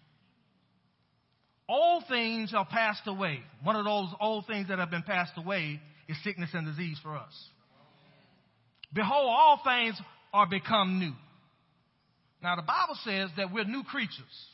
Old 1.67 2.03
things 2.09 2.53
are 2.53 2.65
passed 2.65 3.03
away. 3.07 3.39
One 3.63 3.75
of 3.75 3.85
those 3.85 4.09
old 4.19 4.45
things 4.47 4.67
that 4.67 4.79
have 4.79 4.91
been 4.91 5.03
passed 5.03 5.33
away 5.37 5.79
is 6.07 6.17
sickness 6.23 6.49
and 6.53 6.65
disease 6.65 6.97
for 7.01 7.15
us. 7.15 7.33
Behold, 8.93 9.27
all 9.29 9.61
things 9.63 9.99
are 10.33 10.47
become 10.47 10.99
new. 10.99 11.13
Now, 12.41 12.57
the 12.57 12.63
Bible 12.63 12.97
says 13.05 13.29
that 13.37 13.53
we're 13.53 13.63
new 13.63 13.83
creatures, 13.83 14.47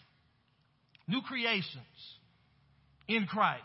new 1.07 1.21
creations 1.21 1.83
in 3.07 3.25
Christ. 3.25 3.63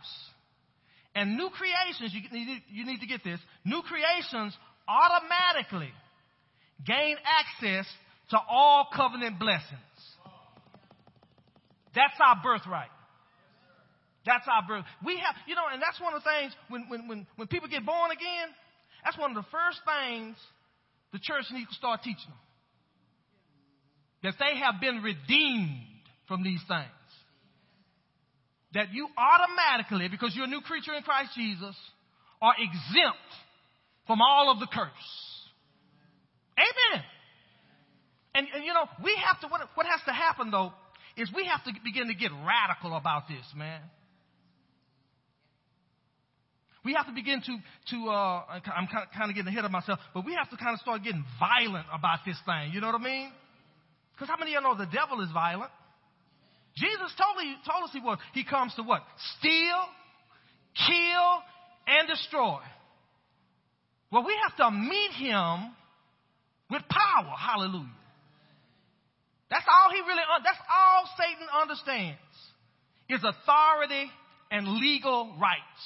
And 1.15 1.37
new 1.37 1.51
creations, 1.51 2.13
you 2.13 2.23
need, 2.33 2.63
you 2.73 2.87
need 2.87 3.01
to 3.01 3.07
get 3.07 3.23
this, 3.23 3.39
new 3.65 3.83
creations 3.83 4.57
automatically 4.89 5.93
gain 6.87 7.17
access 7.25 7.87
to 8.31 8.39
all 8.49 8.89
covenant 8.95 9.39
blessings. 9.39 9.81
That's 11.95 12.15
our 12.21 12.41
birthright. 12.43 12.91
That's 14.27 14.47
our 14.49 14.67
birth. 14.67 14.85
We 15.05 15.19
have, 15.19 15.37
you 15.47 15.55
know, 15.55 15.69
and 15.71 15.81
that's 15.81 16.01
one 16.01 16.15
of 16.15 16.23
the 16.23 16.29
things 16.29 16.53
when, 16.69 16.89
when, 16.89 17.09
when, 17.09 17.27
when 17.37 17.49
people 17.49 17.69
get 17.69 17.85
born 17.85 18.11
again, 18.11 18.49
that's 19.05 19.19
one 19.19 19.31
of 19.31 19.37
the 19.37 19.49
first 19.53 19.81
things 19.85 20.37
the 21.13 21.21
church 21.21 21.45
needs 21.53 21.69
to 21.69 21.77
start 21.77 22.01
teaching 22.03 22.33
them. 22.33 22.43
That 24.25 24.35
they 24.41 24.59
have 24.59 24.81
been 24.81 25.03
redeemed 25.05 25.85
from 26.27 26.43
these 26.43 26.61
things. 26.67 27.05
That 28.73 28.93
you 28.93 29.07
automatically, 29.13 30.09
because 30.09 30.33
you're 30.35 30.47
a 30.47 30.51
new 30.51 30.63
creature 30.63 30.95
in 30.95 31.03
Christ 31.03 31.31
Jesus, 31.37 31.77
are 32.41 32.55
exempt 32.59 33.31
from 34.07 34.21
all 34.21 34.51
of 34.51 34.61
the 34.61 34.67
curse. 34.67 34.91
Amen. 36.59 37.05
And, 38.35 38.47
and 38.55 38.65
you 38.65 38.73
know, 38.75 38.87
we 39.03 39.17
have 39.27 39.41
to, 39.41 39.49
what, 39.49 39.63
what 39.75 39.87
has 39.87 40.01
to 40.07 40.13
happen 40.13 40.51
though, 40.51 40.73
is 41.17 41.31
we 41.35 41.47
have 41.47 41.63
to 41.65 41.73
begin 41.85 42.09
to 42.09 42.15
get 42.15 42.31
radical 42.33 42.97
about 42.97 43.29
this, 43.29 43.47
man. 43.57 43.81
We 46.85 46.93
have 46.95 47.07
to 47.07 47.13
begin 47.13 47.41
to, 47.41 47.57
to 47.97 48.11
uh, 48.11 48.61
I'm 48.77 48.89
kind 48.89 49.31
of 49.31 49.35
getting 49.35 49.49
ahead 49.49 49.65
of 49.65 49.71
myself, 49.71 49.99
but 50.13 50.27
we 50.27 50.35
have 50.35 50.51
to 50.51 50.57
kind 50.57 50.75
of 50.75 50.81
start 50.81 51.03
getting 51.03 51.25
violent 51.41 51.87
about 51.93 52.21
this 52.27 52.37
thing. 52.45 52.73
You 52.75 52.83
know 52.83 52.89
what 52.89 53.01
I 53.01 53.05
mean? 53.05 53.33
Because 54.13 54.29
how 54.29 54.37
many 54.37 54.55
of 54.55 54.63
you 54.63 54.69
know 54.69 54.77
the 54.77 54.91
devil 54.93 55.25
is 55.25 55.31
violent? 55.33 55.71
Jesus 56.77 57.15
totally 57.17 57.57
told 57.65 57.85
us 57.85 57.91
he 57.93 58.01
was. 58.01 58.19
He 58.35 58.45
comes 58.45 58.75
to 58.75 58.83
what? 58.83 59.03
Steal, 59.39 59.81
kill, 60.77 61.27
and 61.87 62.09
destroy. 62.09 62.61
Well, 64.15 64.23
we 64.25 64.37
have 64.47 64.57
to 64.59 64.71
meet 64.71 65.11
him 65.19 65.75
with 66.71 66.83
power. 66.89 67.35
Hallelujah. 67.37 67.91
That's 69.51 69.67
all 69.69 69.91
he 69.91 70.01
really, 70.03 70.23
uh, 70.23 70.39
that's 70.45 70.59
all 70.71 71.09
Satan 71.19 71.49
understands 71.61 72.21
is 73.09 73.19
authority 73.25 74.09
and 74.53 74.69
legal 74.79 75.35
rights. 75.41 75.85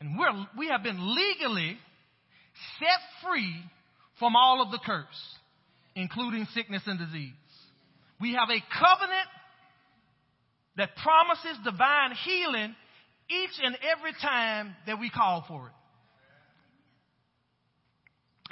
And 0.00 0.18
we're, 0.18 0.46
we 0.58 0.66
have 0.66 0.82
been 0.82 0.98
legally 1.14 1.78
set 2.80 3.00
free 3.22 3.54
from 4.18 4.34
all 4.34 4.60
of 4.60 4.72
the 4.72 4.80
curse, 4.84 5.06
including 5.94 6.44
sickness 6.54 6.82
and 6.86 6.98
disease. 6.98 7.30
We 8.20 8.32
have 8.34 8.48
a 8.50 8.58
covenant 8.80 9.28
that 10.76 10.90
promises 10.96 11.56
divine 11.62 12.16
healing 12.24 12.74
each 13.30 13.60
and 13.62 13.78
every 13.96 14.12
time 14.20 14.74
that 14.88 14.98
we 14.98 15.08
call 15.08 15.44
for 15.46 15.68
it. 15.68 15.72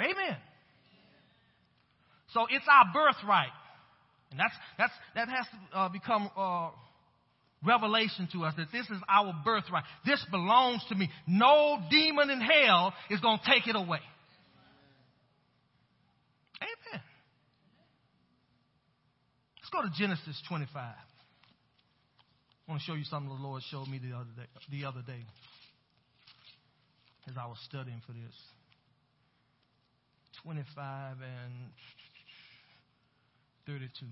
Amen. 0.01 0.37
So 2.33 2.47
it's 2.51 2.65
our 2.71 2.93
birthright. 2.93 3.53
And 4.31 4.41
that's, 4.41 4.55
that's, 4.79 4.93
that 5.15 5.29
has 5.29 5.47
to 5.47 5.79
uh, 5.79 5.89
become 5.91 6.31
uh, 6.37 6.71
revelation 7.65 8.29
to 8.33 8.45
us 8.45 8.55
that 8.57 8.69
this 8.73 8.87
is 8.87 8.99
our 9.09 9.35
birthright. 9.45 9.85
This 10.07 10.25
belongs 10.31 10.83
to 10.89 10.95
me. 10.95 11.11
No 11.27 11.79
demon 11.91 12.31
in 12.31 12.41
hell 12.41 12.95
is 13.11 13.21
going 13.21 13.39
to 13.39 13.45
take 13.45 13.67
it 13.67 13.77
away. 13.77 14.01
Amen. 16.63 17.03
Let's 19.61 19.71
go 19.71 19.83
to 19.83 19.91
Genesis 19.97 20.43
25. 20.49 20.75
I 20.75 22.71
want 22.71 22.81
to 22.81 22.87
show 22.87 22.95
you 22.95 23.05
something 23.05 23.29
the 23.29 23.43
Lord 23.43 23.63
showed 23.71 23.89
me 23.89 23.99
the 23.99 24.17
other 24.17 24.31
day, 24.35 24.49
the 24.71 24.87
other 24.87 25.03
day 25.07 25.21
as 27.29 27.35
I 27.37 27.47
was 27.47 27.59
studying 27.69 28.01
for 28.07 28.13
this. 28.13 28.35
25 30.45 31.17
and 31.23 31.53
32. 33.67 34.07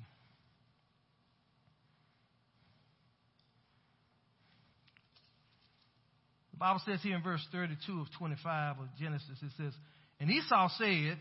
The 6.53 6.57
Bible 6.57 6.81
says 6.87 7.01
here 7.03 7.17
in 7.17 7.23
verse 7.23 7.45
32 7.51 8.01
of 8.01 8.07
25 8.19 8.79
of 8.79 8.87
Genesis, 9.01 9.29
it 9.43 9.51
says, 9.57 9.73
And 10.21 10.31
Esau 10.31 10.69
said, 10.79 11.19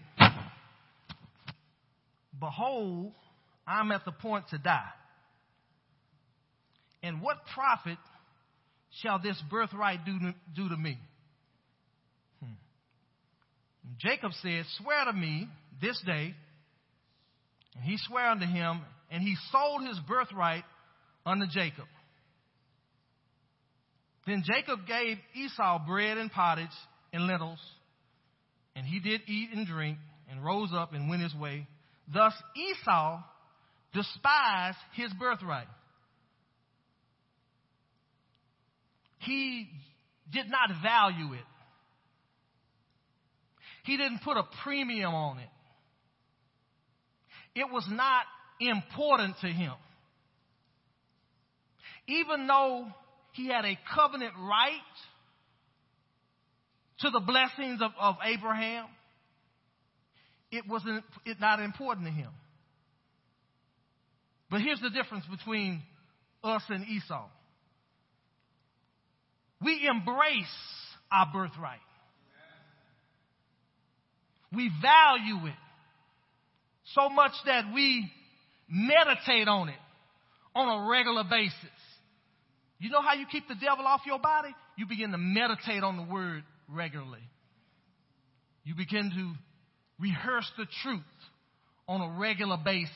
Behold, 2.39 3.13
I'm 3.65 3.91
at 3.91 4.05
the 4.05 4.11
point 4.11 4.47
to 4.49 4.57
die. 4.57 4.91
And 7.01 7.21
what 7.21 7.37
profit 7.55 7.97
shall 9.01 9.19
this 9.19 9.41
birthright 9.49 10.05
do 10.05 10.19
to, 10.19 10.35
do 10.55 10.69
to 10.69 10.77
me? 10.77 10.97
Jacob 13.97 14.31
said, 14.41 14.65
Swear 14.77 15.05
to 15.05 15.13
me 15.13 15.47
this 15.81 16.01
day. 16.05 16.33
And 17.75 17.83
he 17.83 17.97
swore 17.97 18.25
unto 18.25 18.45
him, 18.45 18.81
and 19.09 19.23
he 19.23 19.35
sold 19.51 19.87
his 19.87 19.99
birthright 20.07 20.63
unto 21.25 21.45
Jacob. 21.47 21.85
Then 24.27 24.43
Jacob 24.45 24.85
gave 24.85 25.17
Esau 25.33 25.85
bread 25.87 26.17
and 26.17 26.31
pottage 26.31 26.67
and 27.13 27.25
lentils, 27.25 27.59
and 28.75 28.85
he 28.85 28.99
did 28.99 29.21
eat 29.27 29.49
and 29.53 29.65
drink, 29.65 29.97
and 30.29 30.43
rose 30.43 30.69
up 30.73 30.93
and 30.93 31.09
went 31.09 31.23
his 31.23 31.33
way. 31.33 31.67
Thus 32.13 32.33
Esau 32.55 33.21
despised 33.93 34.77
his 34.93 35.11
birthright. 35.13 35.67
He 39.19 39.67
did 40.31 40.45
not 40.49 40.69
value 40.83 41.33
it. 41.33 41.45
He 43.89 43.97
didn't 43.97 44.19
put 44.19 44.37
a 44.37 44.43
premium 44.61 45.15
on 45.15 45.39
it. 45.39 45.49
It 47.55 47.71
was 47.71 47.87
not 47.89 48.21
important 48.59 49.35
to 49.41 49.47
him. 49.47 49.73
Even 52.07 52.45
though 52.45 52.85
he 53.31 53.47
had 53.47 53.65
a 53.65 53.75
covenant 53.95 54.33
right 54.37 54.75
to 56.99 57.09
the 57.09 57.19
blessings 57.19 57.81
of, 57.81 57.89
of 57.99 58.17
Abraham, 58.23 58.85
it 60.51 60.65
wasn't 60.69 61.03
it 61.25 61.39
not 61.39 61.59
important 61.59 62.05
to 62.05 62.13
him. 62.13 62.29
But 64.51 64.61
here's 64.61 64.81
the 64.81 64.91
difference 64.91 65.25
between 65.25 65.81
us 66.43 66.61
and 66.69 66.85
Esau. 66.87 67.25
We 69.65 69.89
embrace 69.89 70.45
our 71.11 71.27
birthright. 71.33 71.79
We 74.53 74.71
value 74.81 75.47
it 75.47 75.55
so 76.95 77.09
much 77.09 77.33
that 77.45 77.65
we 77.73 78.11
meditate 78.67 79.47
on 79.47 79.69
it 79.69 79.75
on 80.55 80.83
a 80.83 80.89
regular 80.89 81.23
basis. 81.29 81.53
You 82.79 82.89
know 82.89 83.01
how 83.01 83.13
you 83.13 83.25
keep 83.31 83.47
the 83.47 83.55
devil 83.55 83.85
off 83.85 84.01
your 84.05 84.19
body? 84.19 84.49
You 84.77 84.85
begin 84.87 85.11
to 85.11 85.17
meditate 85.17 85.83
on 85.83 85.97
the 85.97 86.03
word 86.03 86.43
regularly. 86.67 87.19
You 88.63 88.75
begin 88.75 89.11
to 89.11 89.33
rehearse 90.01 90.49
the 90.57 90.65
truth 90.83 91.01
on 91.87 92.01
a 92.01 92.19
regular 92.19 92.57
basis. 92.63 92.93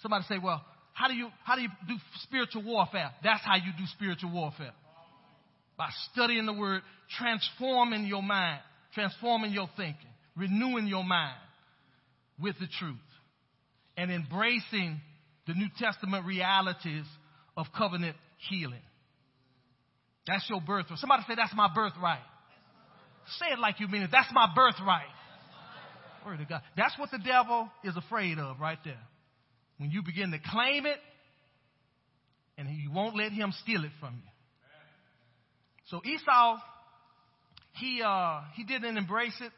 Somebody 0.00 0.24
say, 0.28 0.38
well, 0.42 0.64
how 0.92 1.08
do 1.08 1.14
you, 1.14 1.28
how 1.44 1.56
do 1.56 1.62
you 1.62 1.68
do 1.88 1.94
spiritual 2.22 2.62
warfare? 2.62 3.10
That's 3.22 3.44
how 3.44 3.56
you 3.56 3.72
do 3.76 3.84
spiritual 3.94 4.30
warfare. 4.32 4.72
By 5.76 5.88
studying 6.12 6.46
the 6.46 6.52
word, 6.52 6.82
transforming 7.18 8.04
your 8.04 8.22
mind, 8.22 8.60
transforming 8.94 9.52
your 9.52 9.68
thinking, 9.76 10.13
renewing 10.36 10.86
your 10.86 11.04
mind 11.04 11.36
with 12.40 12.56
the 12.58 12.66
truth, 12.78 12.96
and 13.96 14.10
embracing 14.10 15.00
the 15.46 15.54
New 15.54 15.68
Testament 15.78 16.26
realities 16.26 17.04
of 17.56 17.66
covenant 17.76 18.16
healing. 18.48 18.82
That's 20.26 20.44
your 20.48 20.60
birthright. 20.60 20.98
Somebody 20.98 21.22
say, 21.28 21.34
That's 21.36 21.54
my 21.54 21.68
birthright. 21.74 22.22
Say 23.38 23.46
it 23.52 23.58
like 23.58 23.80
you 23.80 23.88
mean 23.88 24.02
it. 24.02 24.10
That's 24.10 24.30
my 24.32 24.48
birthright. 24.54 25.06
Word 26.26 26.40
of 26.40 26.48
God. 26.48 26.62
That's 26.76 26.98
what 26.98 27.10
the 27.10 27.18
devil 27.18 27.68
is 27.84 27.96
afraid 27.96 28.38
of 28.38 28.58
right 28.58 28.78
there. 28.84 29.00
When 29.78 29.90
you 29.90 30.02
begin 30.02 30.30
to 30.30 30.38
claim 30.50 30.86
it, 30.86 30.98
and 32.56 32.68
you 32.68 32.90
won't 32.90 33.16
let 33.16 33.32
him 33.32 33.52
steal 33.62 33.84
it 33.84 33.90
from 34.00 34.14
you. 34.14 34.30
So 35.86 36.00
Esau, 36.04 36.58
he 37.72 38.00
uh, 38.04 38.40
he 38.54 38.64
didn't 38.64 38.96
embrace 38.96 39.36
it. 39.40 39.52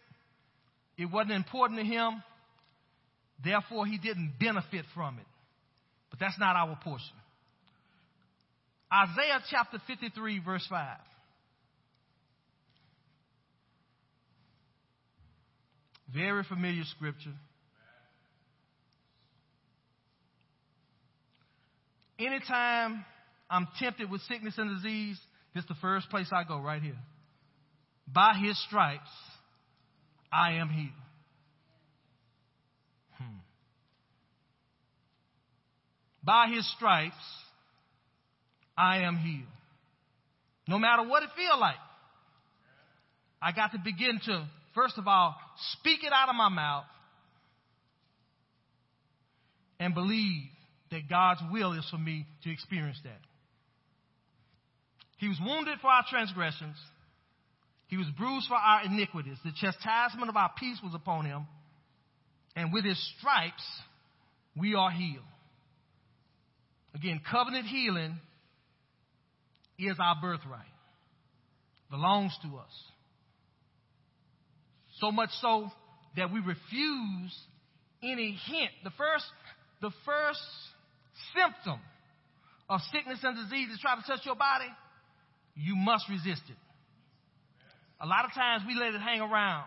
It 0.99 1.07
wasn't 1.07 1.33
important 1.33 1.81
to 1.81 1.85
him. 1.85 2.23
Therefore, 3.45 3.87
he 3.87 3.99
didn't 3.99 4.35
benefit 4.41 4.85
from 4.95 5.19
it. 5.19 5.27
But 6.11 6.21
that's 6.21 6.39
not 6.39 6.57
our 6.57 6.79
portion. 6.83 7.15
Isaiah 8.93 9.41
chapter 9.51 9.79
53, 9.87 10.41
verse 10.45 10.67
5. 10.71 10.97
Very 16.15 16.45
familiar 16.45 16.85
scripture. 16.97 17.35
Anytime 22.19 23.05
I'm 23.51 23.69
tempted 23.79 24.11
with 24.11 24.23
sickness 24.23 24.55
and 24.57 24.75
disease, 24.77 25.19
this 25.55 25.65
is 25.65 25.69
the 25.69 25.75
first 25.83 26.09
place 26.09 26.29
I 26.33 26.45
go 26.45 26.59
right 26.59 26.81
here. 26.81 26.97
By 28.07 28.35
his 28.43 28.59
stripes, 28.67 29.11
I 30.33 30.55
am 30.55 30.69
healed. 30.69 30.91
Hmm. 33.19 33.39
By 36.23 36.49
his 36.55 36.71
stripes, 36.77 37.15
I 38.77 38.99
am 39.03 39.17
healed. 39.17 39.49
No 40.69 40.79
matter 40.79 41.07
what 41.07 41.23
it 41.23 41.31
feel 41.37 41.59
like, 41.59 41.77
I 43.41 43.53
got 43.53 43.73
to 43.73 43.79
begin 43.79 44.21
to, 44.27 44.47
first 44.75 44.99
of 44.99 45.07
all, 45.07 45.37
speak 45.79 46.03
it 46.03 46.13
out 46.13 46.29
of 46.29 46.35
my 46.35 46.49
mouth 46.49 46.85
and 49.79 49.95
believe 49.95 50.45
that 50.91 51.09
God's 51.09 51.41
will 51.53 51.73
is 51.73 51.87
for 51.91 51.99
me 51.99 52.27
to 52.45 52.53
experience 52.53 52.99
that. 53.05 53.21
He 55.19 55.29
was 55.29 55.39
wounded 55.45 55.79
for 55.81 55.89
our 55.89 56.05
transgressions. 56.09 56.77
He 57.89 57.97
was 57.97 58.07
bruised 58.17 58.49
for 58.49 58.57
our 58.57 58.85
iniquities. 58.85 59.39
The 59.45 59.53
chastisement 59.61 60.29
of 60.29 60.37
our 60.37 60.51
peace 60.59 60.79
was 60.83 60.95
upon 60.95 61.25
him. 61.25 61.47
And 62.57 62.73
with 62.73 62.85
his 62.85 62.99
stripes, 63.19 63.65
we 64.59 64.75
are 64.75 64.91
healed. 64.91 65.23
Again, 66.95 67.21
covenant 67.31 67.67
healing 67.67 68.19
is 69.79 69.97
our 70.01 70.17
birthright, 70.21 70.65
belongs 71.91 72.37
to 72.43 72.57
us. 72.57 72.73
So 75.01 75.13
much 75.13 75.29
so 75.43 75.71
that 76.17 76.33
we 76.33 76.41
refuse 76.41 77.39
any 78.03 78.39
hint. 78.47 78.71
The 78.83 78.91
first, 78.97 79.27
the 79.83 79.91
first 80.07 80.41
symptom 81.35 81.81
of 82.69 82.81
sickness 82.93 83.19
and 83.23 83.37
disease 83.37 83.69
is 83.71 83.79
try 83.81 83.95
to 83.95 84.03
touch 84.07 84.25
your 84.25 84.35
body, 84.35 84.69
you 85.55 85.77
must 85.77 86.09
resist 86.09 86.43
it. 86.49 86.57
A 88.01 88.07
lot 88.07 88.25
of 88.25 88.33
times 88.33 88.63
we 88.67 88.75
let 88.75 88.95
it 88.95 89.01
hang 89.01 89.21
around. 89.21 89.67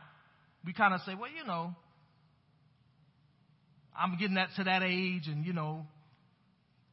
We 0.66 0.74
kind 0.74 0.94
of 0.94 1.02
say, 1.02 1.14
well, 1.16 1.30
you 1.30 1.46
know, 1.46 1.76
I'm 3.98 4.18
getting 4.18 4.36
that 4.36 4.50
to 4.58 4.64
that 4.66 4.84
age 4.84 5.28
and, 5.28 5.46
you 5.46 5.54
know, 5.54 5.86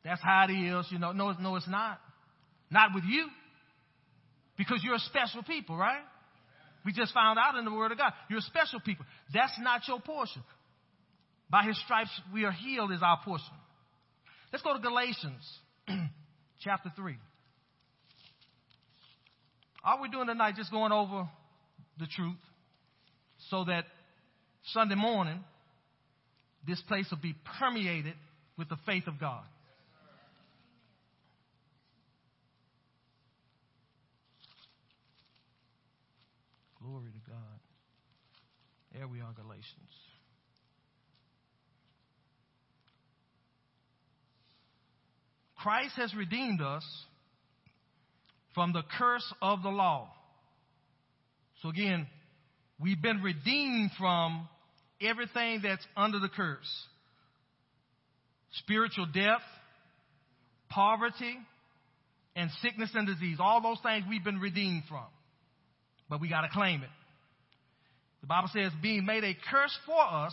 that's 0.04 0.22
how 0.22 0.46
it 0.48 0.52
is. 0.52 0.86
You 0.90 0.98
know, 0.98 1.12
no, 1.12 1.32
no, 1.32 1.56
it's 1.56 1.68
not. 1.68 2.00
Not 2.70 2.90
with 2.94 3.04
you. 3.04 3.26
Because 4.56 4.80
you're 4.82 4.94
a 4.94 5.00
special 5.00 5.42
people, 5.42 5.76
right? 5.76 6.02
We 6.84 6.92
just 6.92 7.12
found 7.12 7.38
out 7.38 7.56
in 7.56 7.64
the 7.64 7.72
Word 7.72 7.92
of 7.92 7.98
God. 7.98 8.12
You're 8.30 8.38
a 8.38 8.42
special 8.42 8.80
people. 8.80 9.04
That's 9.34 9.52
not 9.60 9.82
your 9.88 10.00
portion. 10.00 10.42
By 11.50 11.64
His 11.64 11.78
stripes 11.84 12.10
we 12.32 12.44
are 12.44 12.52
healed 12.52 12.92
is 12.92 13.00
our 13.02 13.18
portion. 13.24 13.52
Let's 14.52 14.62
go 14.62 14.72
to 14.72 14.80
Galatians 14.80 15.42
chapter 16.60 16.92
3. 16.94 17.16
All 19.86 20.00
we're 20.00 20.08
doing 20.08 20.26
tonight 20.26 20.56
just 20.56 20.72
going 20.72 20.90
over 20.90 21.28
the 22.00 22.08
truth 22.08 22.34
so 23.50 23.62
that 23.66 23.84
Sunday 24.72 24.96
morning 24.96 25.44
this 26.66 26.82
place 26.88 27.06
will 27.08 27.18
be 27.18 27.36
permeated 27.60 28.14
with 28.58 28.68
the 28.68 28.76
faith 28.84 29.06
of 29.06 29.20
God. 29.20 29.44
Glory 36.82 37.12
to 37.12 37.30
God. 37.30 37.38
There 38.92 39.06
we 39.06 39.20
are, 39.20 39.32
Galatians. 39.34 39.68
Christ 45.56 45.94
has 45.94 46.12
redeemed 46.12 46.60
us 46.60 46.84
from 48.56 48.72
the 48.72 48.82
curse 48.98 49.34
of 49.42 49.62
the 49.62 49.68
law. 49.68 50.08
So 51.62 51.68
again, 51.68 52.06
we've 52.80 53.00
been 53.00 53.22
redeemed 53.22 53.90
from 53.98 54.48
everything 55.00 55.60
that's 55.62 55.86
under 55.96 56.18
the 56.18 56.30
curse 56.30 56.86
spiritual 58.62 59.06
death, 59.12 59.42
poverty, 60.70 61.36
and 62.34 62.50
sickness 62.62 62.88
and 62.94 63.06
disease. 63.06 63.36
All 63.38 63.60
those 63.60 63.78
things 63.82 64.06
we've 64.08 64.24
been 64.24 64.40
redeemed 64.40 64.84
from. 64.88 65.04
But 66.08 66.22
we 66.22 66.30
got 66.30 66.40
to 66.40 66.48
claim 66.48 66.82
it. 66.82 66.88
The 68.22 68.26
Bible 68.26 68.48
says, 68.54 68.72
being 68.80 69.04
made 69.04 69.24
a 69.24 69.36
curse 69.50 69.76
for 69.84 70.00
us. 70.00 70.32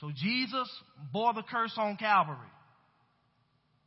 So 0.00 0.10
Jesus 0.10 0.68
bore 1.12 1.34
the 1.34 1.44
curse 1.48 1.74
on 1.76 1.96
Calvary. 1.96 2.36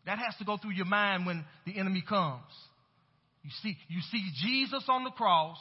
That 0.05 0.19
has 0.19 0.35
to 0.39 0.45
go 0.45 0.57
through 0.57 0.73
your 0.73 0.85
mind 0.85 1.25
when 1.25 1.45
the 1.65 1.77
enemy 1.77 2.03
comes. 2.07 2.43
You 3.43 3.51
see, 3.61 3.77
you 3.87 4.01
see 4.11 4.23
Jesus 4.43 4.83
on 4.87 5.03
the 5.03 5.11
cross. 5.11 5.57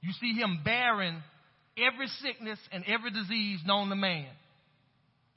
You 0.00 0.12
see 0.20 0.32
him 0.32 0.60
bearing 0.64 1.22
every 1.76 2.06
sickness 2.22 2.58
and 2.72 2.84
every 2.86 3.10
disease 3.10 3.60
known 3.66 3.88
to 3.88 3.96
man. 3.96 4.28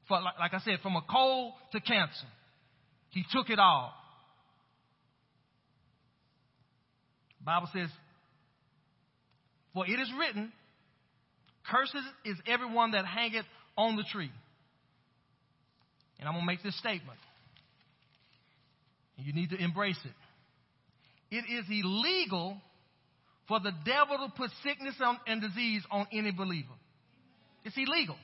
For, 0.08 0.22
like, 0.22 0.40
like 0.40 0.54
I 0.54 0.60
said, 0.60 0.80
from 0.82 0.96
a 0.96 1.02
cold 1.10 1.54
to 1.74 1.80
cancer. 1.80 2.28
He 3.12 3.24
took 3.32 3.50
it 3.50 3.60
all. 3.60 3.94
Bible 7.46 7.70
says, 7.74 7.90
For 9.74 9.86
it 9.86 10.00
is 10.00 10.12
written, 10.18 10.52
Curses 11.70 12.04
is 12.26 12.38
everyone 12.48 12.92
that 12.92 13.06
hangeth 13.06 13.46
on 13.78 13.96
the 13.96 14.04
tree. 14.12 14.32
And 16.20 16.28
I'm 16.28 16.36
going 16.36 16.44
to 16.44 16.48
make 16.48 16.64
this 16.64 16.78
statement. 16.78 17.18
You 19.18 19.34
need 19.34 19.52
to 19.52 19.58
embrace 19.58 20.00
it. 20.04 21.36
It 21.36 21.46
is 21.50 21.66
illegal 21.70 22.58
for 23.48 23.60
the 23.60 23.72
devil 23.86 24.18
to 24.18 24.34
put 24.36 24.50
sickness 24.64 24.96
and 25.28 25.42
disease 25.42 25.84
on 25.92 26.08
any 26.12 26.32
believer. 26.32 26.74
It's 27.64 27.78
illegal. 27.78 28.16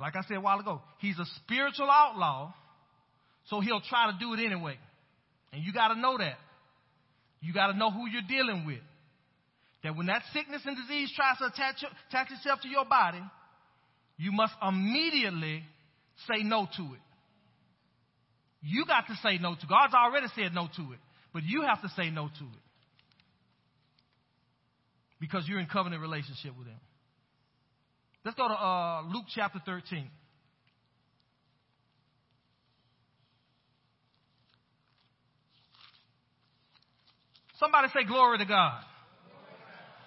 Like 0.00 0.16
I 0.16 0.22
said 0.26 0.38
a 0.38 0.40
while 0.40 0.58
ago, 0.58 0.80
he's 0.98 1.16
a 1.18 1.24
spiritual 1.44 1.88
outlaw, 1.88 2.52
so 3.48 3.60
he'll 3.60 3.82
try 3.82 4.10
to 4.10 4.18
do 4.18 4.34
it 4.34 4.44
anyway. 4.44 4.76
And 5.52 5.62
you 5.62 5.72
got 5.72 5.88
to 5.88 6.00
know 6.00 6.18
that. 6.18 6.38
You 7.40 7.52
got 7.52 7.68
to 7.68 7.78
know 7.78 7.90
who 7.90 8.08
you're 8.08 8.22
dealing 8.28 8.66
with. 8.66 8.80
That 9.84 9.96
when 9.96 10.06
that 10.06 10.22
sickness 10.32 10.62
and 10.64 10.76
disease 10.76 11.12
tries 11.14 11.38
to 11.38 11.46
attach, 11.46 11.84
attach 12.08 12.32
itself 12.32 12.60
to 12.62 12.68
your 12.68 12.84
body, 12.84 13.22
you 14.16 14.32
must 14.32 14.54
immediately 14.66 15.62
say 16.28 16.42
no 16.42 16.66
to 16.76 16.82
it. 16.82 17.00
You 18.62 18.84
got 18.86 19.06
to 19.08 19.14
say 19.22 19.38
no 19.38 19.54
to 19.54 19.60
it. 19.60 19.68
God's 19.68 19.94
already 19.94 20.26
said 20.36 20.54
no 20.54 20.68
to 20.76 20.92
it, 20.92 20.98
but 21.32 21.42
you 21.42 21.62
have 21.62 21.82
to 21.82 21.88
say 21.96 22.10
no 22.10 22.26
to 22.26 22.44
it. 22.44 22.62
Because 25.20 25.44
you're 25.48 25.60
in 25.60 25.66
covenant 25.66 26.02
relationship 26.02 26.56
with 26.58 26.66
Him. 26.66 26.80
Let's 28.24 28.36
go 28.36 28.46
to 28.46 28.54
uh, 28.54 29.02
Luke 29.12 29.24
chapter 29.34 29.60
13. 29.64 30.08
Somebody 37.58 37.88
say 37.94 38.04
glory 38.04 38.38
to 38.38 38.44
God. 38.44 38.82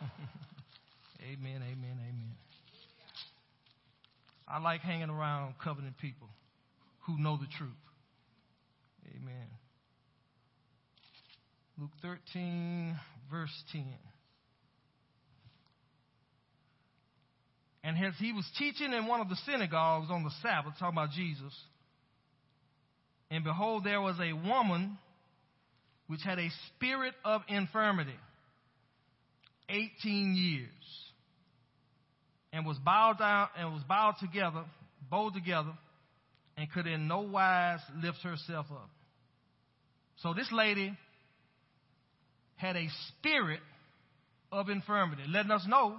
amen, 1.21 1.61
amen, 1.61 1.63
amen. 1.63 1.94
I 4.47 4.59
like 4.59 4.81
hanging 4.81 5.09
around 5.09 5.55
covenant 5.63 5.97
people 5.97 6.29
who 7.07 7.19
know 7.19 7.37
the 7.37 7.47
truth. 7.57 7.71
Amen. 9.07 9.47
Luke 11.79 11.91
13, 12.01 12.95
verse 13.29 13.63
10. 13.71 13.85
And 17.83 18.03
as 18.03 18.13
he 18.17 18.31
was 18.31 18.49
teaching 18.57 18.93
in 18.93 19.05
one 19.05 19.21
of 19.21 19.29
the 19.29 19.37
synagogues 19.45 20.07
on 20.09 20.23
the 20.23 20.31
Sabbath, 20.41 20.73
talking 20.79 20.97
about 20.97 21.11
Jesus, 21.11 21.53
and 23.29 23.43
behold, 23.43 23.83
there 23.83 24.01
was 24.01 24.15
a 24.19 24.33
woman 24.33 24.97
which 26.07 26.21
had 26.23 26.39
a 26.39 26.49
spirit 26.69 27.13
of 27.23 27.41
infirmity, 27.47 28.17
18 29.69 30.35
years, 30.35 30.69
and 32.55 32.65
was 32.65 32.77
bowed 32.77 33.19
down 33.19 33.49
and 33.57 33.73
was 33.73 33.83
bowed 33.83 34.15
together, 34.21 34.63
bowed 35.11 35.33
together, 35.33 35.73
and 36.55 36.71
could 36.71 36.87
in 36.87 37.05
no 37.05 37.19
wise 37.19 37.81
lift 38.01 38.19
herself 38.23 38.65
up. 38.71 38.89
So 40.21 40.33
this 40.33 40.47
lady 40.53 40.97
had 42.55 42.77
a 42.77 42.87
spirit 43.09 43.59
of 44.53 44.69
infirmity, 44.69 45.23
letting 45.27 45.51
us 45.51 45.65
know 45.67 45.97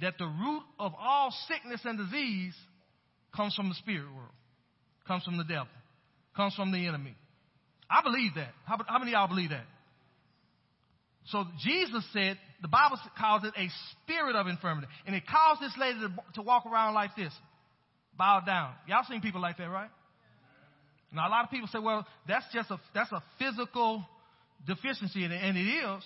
that 0.00 0.14
the 0.18 0.24
root 0.24 0.62
of 0.80 0.92
all 0.98 1.30
sickness 1.46 1.82
and 1.84 1.98
disease 1.98 2.54
comes 3.36 3.54
from 3.54 3.68
the 3.68 3.74
spirit 3.74 4.10
world, 4.14 4.32
comes 5.06 5.24
from 5.24 5.36
the 5.36 5.44
devil, 5.44 5.68
comes 6.34 6.54
from 6.54 6.72
the 6.72 6.86
enemy. 6.86 7.14
I 7.90 8.02
believe 8.02 8.32
that. 8.36 8.52
How, 8.64 8.78
how 8.86 8.98
many 8.98 9.12
of 9.12 9.18
y'all 9.18 9.28
believe 9.28 9.50
that? 9.50 9.66
So 11.26 11.44
Jesus 11.64 12.04
said, 12.12 12.38
the 12.62 12.68
Bible 12.68 12.98
calls 13.18 13.42
it 13.44 13.52
a 13.56 13.68
spirit 13.92 14.36
of 14.36 14.46
infirmity. 14.46 14.86
And 15.06 15.14
it 15.14 15.24
caused 15.26 15.60
this 15.60 15.72
lady 15.78 15.98
to, 16.00 16.10
to 16.34 16.42
walk 16.42 16.66
around 16.66 16.94
like 16.94 17.16
this, 17.16 17.32
bowed 18.16 18.46
down. 18.46 18.72
Y'all 18.86 19.04
seen 19.08 19.20
people 19.20 19.40
like 19.40 19.58
that, 19.58 19.68
right? 19.68 19.90
Now 21.12 21.28
a 21.28 21.30
lot 21.30 21.44
of 21.44 21.50
people 21.50 21.68
say, 21.68 21.78
well, 21.78 22.06
that's 22.28 22.44
just 22.52 22.70
a, 22.70 22.78
that's 22.94 23.10
a 23.12 23.22
physical 23.38 24.04
deficiency, 24.66 25.24
and 25.24 25.56
it 25.56 25.60
is. 25.60 26.04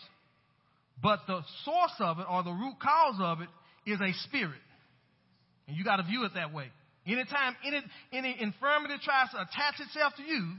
But 1.03 1.21
the 1.27 1.41
source 1.65 1.95
of 2.01 2.19
it 2.19 2.27
or 2.31 2.43
the 2.43 2.53
root 2.53 2.77
cause 2.81 3.17
of 3.21 3.41
it 3.41 3.49
is 3.91 4.01
a 4.01 4.13
spirit. 4.29 4.61
And 5.67 5.77
you 5.77 5.85
got 5.85 5.97
to 5.97 6.03
view 6.03 6.25
it 6.25 6.33
that 6.35 6.53
way. 6.53 6.67
Anytime 7.07 7.57
any, 7.67 7.81
any 8.13 8.37
infirmity 8.39 8.95
tries 9.03 9.31
to 9.31 9.37
attach 9.39 9.81
itself 9.81 10.13
to 10.17 10.23
you, 10.23 10.55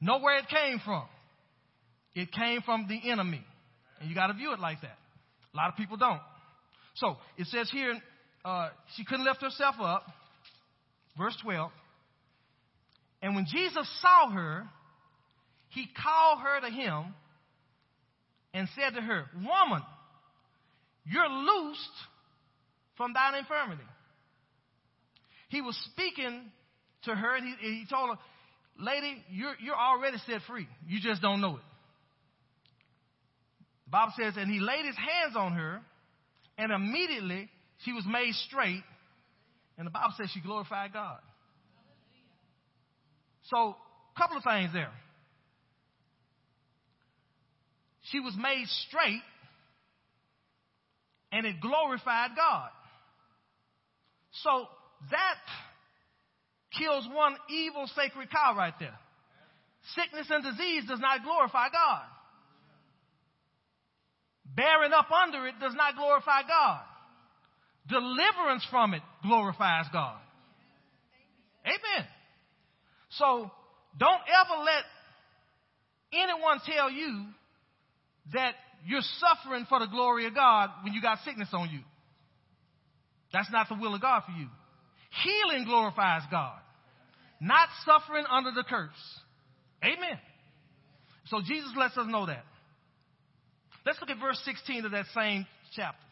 know 0.00 0.18
where 0.18 0.38
it 0.38 0.48
came 0.48 0.80
from. 0.84 1.04
It 2.14 2.30
came 2.32 2.60
from 2.62 2.86
the 2.88 3.10
enemy. 3.10 3.44
And 4.00 4.08
you 4.08 4.14
got 4.14 4.28
to 4.28 4.34
view 4.34 4.52
it 4.52 4.60
like 4.60 4.80
that. 4.82 4.98
A 5.54 5.56
lot 5.56 5.68
of 5.68 5.76
people 5.76 5.96
don't. 5.96 6.20
So 6.96 7.16
it 7.36 7.46
says 7.46 7.70
here, 7.70 7.94
uh, 8.44 8.68
she 8.96 9.04
couldn't 9.04 9.24
lift 9.24 9.42
herself 9.42 9.76
up. 9.80 10.04
Verse 11.16 11.36
12. 11.42 11.70
And 13.22 13.34
when 13.34 13.46
Jesus 13.50 13.88
saw 14.00 14.30
her, 14.30 14.68
he 15.70 15.86
called 16.02 16.40
her 16.40 16.60
to 16.60 16.70
him 16.70 17.14
and 18.54 18.68
said 18.74 18.94
to 18.94 19.00
her, 19.00 19.26
Woman, 19.34 19.82
you're 21.04 21.28
loosed 21.28 21.80
from 22.96 23.12
thine 23.12 23.34
infirmity. 23.34 23.82
He 25.48 25.60
was 25.60 25.76
speaking 25.92 26.50
to 27.04 27.14
her 27.14 27.36
and 27.36 27.46
he, 27.46 27.80
he 27.80 27.86
told 27.88 28.10
her, 28.10 28.16
Lady, 28.78 29.22
you're, 29.30 29.54
you're 29.60 29.76
already 29.76 30.18
set 30.26 30.40
free. 30.46 30.68
You 30.86 31.00
just 31.00 31.20
don't 31.20 31.40
know 31.40 31.56
it. 31.56 31.62
The 33.88 33.92
Bible 33.92 34.12
says, 34.20 34.34
and 34.36 34.50
he 34.50 34.60
laid 34.60 34.84
his 34.84 34.96
hands 34.96 35.34
on 35.34 35.52
her, 35.52 35.80
and 36.58 36.70
immediately 36.70 37.48
she 37.86 37.92
was 37.94 38.04
made 38.06 38.34
straight. 38.46 38.82
And 39.78 39.86
the 39.86 39.90
Bible 39.90 40.12
says 40.18 40.28
she 40.34 40.42
glorified 40.42 40.92
God. 40.92 41.20
So, 43.44 43.76
a 44.14 44.20
couple 44.20 44.36
of 44.36 44.44
things 44.44 44.74
there. 44.74 44.92
She 48.10 48.20
was 48.20 48.34
made 48.38 48.66
straight, 48.88 49.22
and 51.32 51.46
it 51.46 51.58
glorified 51.58 52.32
God. 52.36 52.68
So, 54.42 54.66
that 55.10 55.38
kills 56.78 57.08
one 57.10 57.36
evil 57.48 57.88
sacred 57.96 58.30
cow 58.30 58.54
right 58.54 58.74
there. 58.78 58.98
Sickness 59.94 60.26
and 60.28 60.44
disease 60.44 60.84
does 60.86 61.00
not 61.00 61.24
glorify 61.24 61.68
God. 61.70 62.04
Bearing 64.58 64.92
up 64.92 65.06
under 65.12 65.46
it 65.46 65.54
does 65.60 65.74
not 65.76 65.94
glorify 65.94 66.42
God. 66.42 66.80
Deliverance 67.88 68.66
from 68.72 68.92
it 68.92 69.02
glorifies 69.22 69.86
God. 69.92 70.18
Amen. 71.64 72.06
So 73.10 73.52
don't 73.96 74.20
ever 74.26 74.64
let 74.64 74.82
anyone 76.12 76.58
tell 76.66 76.90
you 76.90 77.26
that 78.32 78.54
you're 78.84 79.00
suffering 79.20 79.64
for 79.68 79.78
the 79.78 79.86
glory 79.86 80.26
of 80.26 80.34
God 80.34 80.70
when 80.82 80.92
you 80.92 81.00
got 81.00 81.18
sickness 81.24 81.50
on 81.52 81.70
you. 81.70 81.80
That's 83.32 83.50
not 83.52 83.68
the 83.68 83.76
will 83.76 83.94
of 83.94 84.00
God 84.00 84.24
for 84.26 84.32
you. 84.32 84.48
Healing 85.22 85.66
glorifies 85.66 86.22
God, 86.32 86.58
not 87.40 87.68
suffering 87.86 88.24
under 88.28 88.50
the 88.50 88.64
curse. 88.68 88.90
Amen. 89.84 90.18
So 91.26 91.42
Jesus 91.46 91.70
lets 91.76 91.96
us 91.96 92.06
know 92.08 92.26
that. 92.26 92.44
Let's 93.88 94.02
look 94.02 94.10
at 94.10 94.20
verse 94.20 94.38
16 94.44 94.84
of 94.84 94.90
that 94.92 95.06
same 95.14 95.46
chapter. 95.74 96.04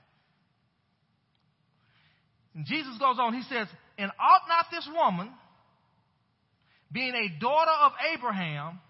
And 2.55 2.65
Jesus 2.65 2.97
goes 2.99 3.19
on, 3.21 3.35
he 3.35 3.43
says, 3.43 3.69
And 3.99 4.11
ought 4.19 4.49
not 4.49 4.65
this 4.71 4.89
woman, 4.97 5.29
being 6.91 7.12
a 7.15 7.39
daughter 7.39 7.77
of 7.85 7.93
Abraham, 8.15 8.81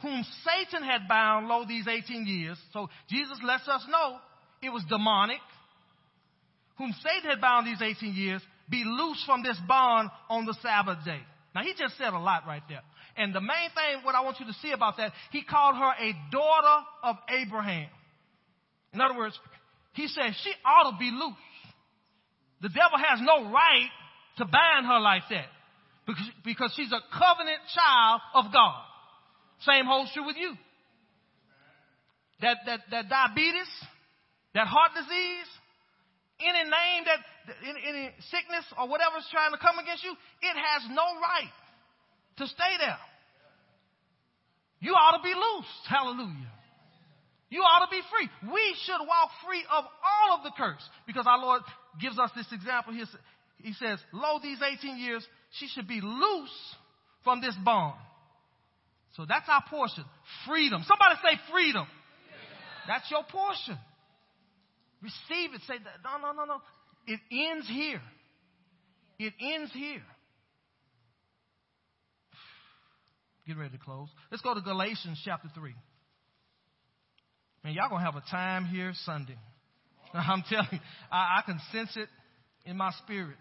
whom 0.00 0.24
Satan 0.42 0.82
had 0.82 1.06
bound, 1.06 1.48
lo 1.48 1.66
these 1.68 1.86
18 1.86 2.24
years. 2.26 2.56
So 2.72 2.88
Jesus 3.10 3.36
lets 3.44 3.68
us 3.68 3.84
know 3.86 4.16
it 4.62 4.70
was 4.70 4.82
demonic. 4.88 5.40
Whom 6.78 6.94
Satan 7.04 7.28
had 7.28 7.42
bound 7.42 7.66
these 7.66 7.82
18 7.82 8.14
years, 8.14 8.40
be 8.70 8.84
loose 8.86 9.22
from 9.26 9.42
this 9.42 9.58
bond 9.68 10.08
on 10.30 10.46
the 10.46 10.56
Sabbath 10.62 11.04
day. 11.04 11.20
Now 11.54 11.62
he 11.62 11.74
just 11.78 11.98
said 11.98 12.14
a 12.14 12.18
lot 12.18 12.46
right 12.46 12.62
there. 12.70 12.80
And 13.16 13.34
the 13.34 13.40
main 13.40 13.68
thing, 13.74 14.04
what 14.04 14.14
I 14.14 14.22
want 14.22 14.40
you 14.40 14.46
to 14.46 14.54
see 14.54 14.72
about 14.72 14.96
that, 14.96 15.12
he 15.30 15.42
called 15.42 15.76
her 15.76 15.92
a 15.98 16.12
daughter 16.30 16.84
of 17.02 17.16
Abraham. 17.28 17.88
In 18.92 19.00
other 19.00 19.16
words, 19.16 19.38
he 19.92 20.06
said 20.08 20.32
she 20.42 20.52
ought 20.64 20.90
to 20.92 20.98
be 20.98 21.10
loose. 21.10 21.34
The 22.62 22.68
devil 22.68 22.96
has 22.96 23.20
no 23.20 23.50
right 23.50 23.90
to 24.38 24.44
bind 24.44 24.86
her 24.86 25.00
like 25.00 25.24
that 25.30 25.46
because, 26.06 26.30
because 26.44 26.72
she's 26.76 26.92
a 26.92 27.02
covenant 27.12 27.60
child 27.74 28.20
of 28.34 28.52
God. 28.52 28.80
Same 29.66 29.84
holds 29.84 30.12
true 30.12 30.26
with 30.26 30.36
you. 30.36 30.54
That, 32.40 32.58
that, 32.66 32.80
that 32.90 33.08
diabetes, 33.08 33.70
that 34.54 34.66
heart 34.66 34.92
disease, 34.94 35.50
any 36.40 36.64
name 36.64 37.00
that, 37.06 37.20
any, 37.62 37.80
any 37.86 38.04
sickness 38.30 38.66
or 38.74 38.88
whatever's 38.88 39.26
trying 39.30 39.52
to 39.52 39.60
come 39.62 39.78
against 39.78 40.02
you, 40.02 40.10
it 40.10 40.56
has 40.58 40.90
no 40.90 41.06
right 41.22 41.54
to 42.38 42.46
stay 42.46 42.74
there. 42.78 42.98
You 44.80 44.92
ought 44.92 45.16
to 45.16 45.22
be 45.22 45.32
loose. 45.32 45.72
Hallelujah. 45.88 46.50
You 47.50 47.60
ought 47.60 47.84
to 47.84 47.90
be 47.90 48.00
free. 48.10 48.50
We 48.52 48.74
should 48.84 48.98
walk 49.06 49.30
free 49.46 49.62
of 49.70 49.84
all 49.84 50.36
of 50.36 50.42
the 50.42 50.52
curse 50.56 50.82
because 51.06 51.26
our 51.26 51.38
Lord 51.38 51.62
gives 52.00 52.18
us 52.18 52.30
this 52.34 52.46
example. 52.50 52.94
He, 52.94 53.04
he 53.58 53.74
says, 53.74 53.98
Lo, 54.12 54.40
these 54.42 54.58
18 54.60 54.96
years, 54.96 55.24
she 55.58 55.68
should 55.68 55.86
be 55.86 56.00
loose 56.00 56.74
from 57.22 57.40
this 57.40 57.54
bond. 57.64 57.94
So 59.16 59.26
that's 59.28 59.48
our 59.48 59.62
portion. 59.68 60.04
Freedom. 60.46 60.82
Somebody 60.88 61.20
say 61.22 61.38
freedom. 61.52 61.86
That's 62.88 63.08
your 63.10 63.22
portion. 63.24 63.78
Receive 65.02 65.54
it. 65.54 65.60
Say, 65.66 65.74
no, 66.02 66.18
no, 66.26 66.32
no, 66.32 66.44
no. 66.44 66.62
It 67.06 67.20
ends 67.30 67.68
here. 67.68 68.00
It 69.18 69.34
ends 69.40 69.72
here. 69.72 70.02
Get 73.46 73.56
ready 73.56 73.76
to 73.76 73.84
close. 73.84 74.08
Let's 74.30 74.42
go 74.42 74.54
to 74.54 74.60
Galatians 74.60 75.20
chapter 75.24 75.48
3. 75.54 75.74
Man, 77.64 77.74
y'all 77.74 77.88
gonna 77.88 78.04
have 78.04 78.16
a 78.16 78.22
time 78.30 78.64
here 78.66 78.92
Sunday. 79.04 79.38
I'm 80.14 80.42
telling 80.48 80.68
you, 80.72 80.78
I, 81.10 81.38
I 81.38 81.42
can 81.44 81.60
sense 81.72 81.96
it 81.96 82.08
in 82.64 82.76
my 82.76 82.92
spirit. 83.02 83.36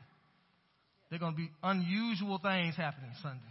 There 1.09 1.17
are 1.17 1.19
gonna 1.19 1.35
be 1.35 1.51
unusual 1.61 2.39
things 2.39 2.75
happening 2.75 3.11
Sunday. 3.21 3.41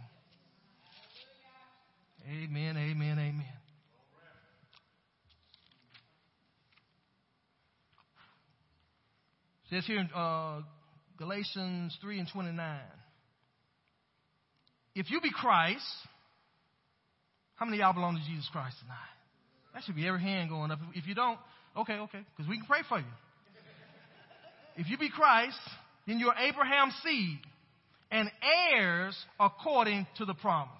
Amen, 2.27 2.77
amen, 2.77 3.19
amen. 3.19 3.45
It 9.65 9.75
says 9.75 9.85
here 9.85 9.99
in 9.99 10.09
uh, 10.13 10.61
Galatians 11.17 11.97
3 12.01 12.19
and 12.19 12.27
29. 12.31 12.79
If 14.95 15.09
you 15.09 15.21
be 15.21 15.31
Christ, 15.31 15.85
how 17.61 17.65
many 17.67 17.77
of 17.77 17.81
y'all 17.81 17.93
belong 17.93 18.15
to 18.15 18.23
Jesus 18.27 18.49
Christ 18.51 18.75
tonight? 18.81 18.97
That 19.75 19.83
should 19.83 19.95
be 19.95 20.07
every 20.07 20.19
hand 20.19 20.49
going 20.49 20.71
up. 20.71 20.79
If 20.95 21.05
you 21.05 21.13
don't, 21.13 21.37
okay, 21.77 21.93
okay, 21.93 22.21
because 22.35 22.49
we 22.49 22.57
can 22.57 22.65
pray 22.65 22.79
for 22.89 22.97
you. 22.97 23.05
If 24.77 24.89
you 24.89 24.97
be 24.97 25.11
Christ, 25.11 25.59
then 26.07 26.17
you're 26.17 26.33
Abraham's 26.33 26.95
seed 27.03 27.37
and 28.09 28.31
heirs 28.73 29.15
according 29.39 30.07
to 30.17 30.25
the 30.25 30.33
promise. 30.33 30.71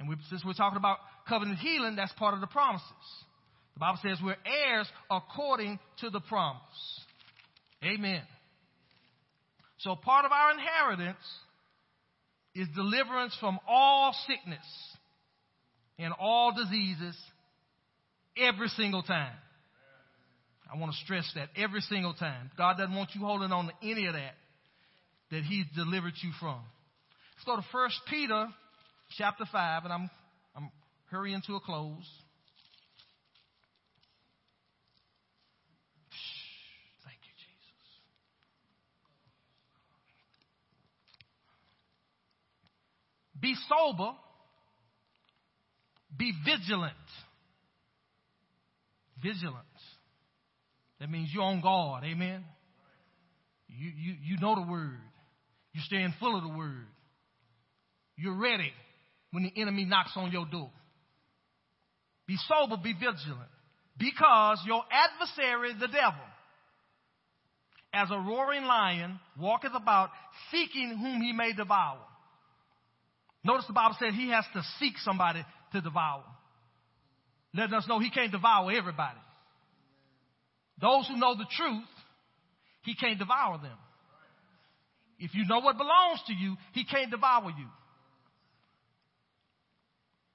And 0.00 0.08
we, 0.08 0.16
since 0.30 0.42
we're 0.46 0.54
talking 0.54 0.78
about 0.78 0.96
covenant 1.28 1.58
healing, 1.58 1.94
that's 1.94 2.12
part 2.12 2.32
of 2.32 2.40
the 2.40 2.46
promises. 2.46 2.88
The 3.74 3.80
Bible 3.80 3.98
says 4.00 4.16
we're 4.24 4.36
heirs 4.46 4.88
according 5.10 5.78
to 6.00 6.08
the 6.08 6.20
promise. 6.20 6.62
Amen. 7.84 8.22
So 9.80 9.94
part 9.94 10.24
of 10.24 10.32
our 10.32 10.52
inheritance 10.52 11.26
is 12.54 12.66
deliverance 12.74 13.36
from 13.38 13.58
all 13.68 14.16
sickness 14.26 14.64
and 15.98 16.12
all 16.18 16.52
diseases 16.54 17.16
every 18.36 18.68
single 18.68 19.02
time. 19.02 19.34
I 20.72 20.78
want 20.78 20.92
to 20.92 20.98
stress 21.04 21.30
that 21.34 21.50
every 21.56 21.80
single 21.82 22.14
time. 22.14 22.50
God 22.56 22.78
doesn't 22.78 22.94
want 22.94 23.10
you 23.14 23.20
holding 23.20 23.52
on 23.52 23.66
to 23.66 23.72
any 23.82 24.06
of 24.06 24.14
that 24.14 24.34
that 25.30 25.42
He's 25.44 25.66
delivered 25.74 26.14
you 26.22 26.30
from. 26.40 26.60
Let's 27.36 27.44
go 27.46 27.56
to 27.56 27.64
1 27.70 27.90
Peter 28.08 28.46
chapter 29.16 29.44
5, 29.50 29.84
and 29.84 29.92
I'm, 29.92 30.10
I'm 30.56 30.70
hurrying 31.10 31.42
to 31.46 31.54
a 31.56 31.60
close. 31.60 32.08
Thank 37.04 37.18
you, 37.22 37.34
Jesus. 37.36 37.90
Be 43.40 43.54
sober, 43.68 44.12
be 46.16 46.32
vigilant. 46.44 46.92
Vigilant. 49.22 49.56
That 51.00 51.10
means 51.10 51.30
you're 51.32 51.44
on 51.44 51.60
guard. 51.60 52.04
Amen. 52.04 52.44
You, 53.68 53.90
you, 53.96 54.14
you 54.22 54.38
know 54.38 54.54
the 54.54 54.70
word. 54.70 55.00
You're 55.72 55.84
staying 55.84 56.14
full 56.20 56.36
of 56.36 56.42
the 56.42 56.56
word. 56.56 56.86
You're 58.16 58.38
ready 58.38 58.72
when 59.32 59.42
the 59.42 59.60
enemy 59.60 59.84
knocks 59.84 60.12
on 60.14 60.30
your 60.30 60.46
door. 60.46 60.70
Be 62.26 62.36
sober, 62.48 62.76
be 62.82 62.94
vigilant, 62.94 63.50
because 63.98 64.60
your 64.64 64.82
adversary, 64.90 65.72
the 65.78 65.88
devil, 65.88 66.24
as 67.92 68.08
a 68.10 68.18
roaring 68.18 68.64
lion, 68.64 69.20
walketh 69.38 69.72
about 69.74 70.10
seeking 70.50 70.96
whom 70.96 71.20
he 71.20 71.32
may 71.32 71.52
devour. 71.52 71.98
Notice 73.44 73.66
the 73.66 73.74
Bible 73.74 73.96
said 73.98 74.14
he 74.14 74.30
has 74.30 74.44
to 74.54 74.62
seek 74.78 74.96
somebody 74.98 75.44
to 75.74 75.80
devour. 75.80 76.24
Letting 77.54 77.74
us 77.74 77.86
know 77.88 78.00
he 78.00 78.10
can't 78.10 78.32
devour 78.32 78.72
everybody. 78.72 79.18
Those 80.80 81.06
who 81.06 81.16
know 81.16 81.36
the 81.36 81.46
truth, 81.56 81.84
he 82.82 82.94
can't 82.94 83.18
devour 83.18 83.58
them. 83.58 83.78
If 85.18 85.34
you 85.34 85.44
know 85.46 85.60
what 85.60 85.76
belongs 85.76 86.20
to 86.26 86.32
you, 86.34 86.56
he 86.72 86.84
can't 86.84 87.10
devour 87.10 87.50
you. 87.50 87.66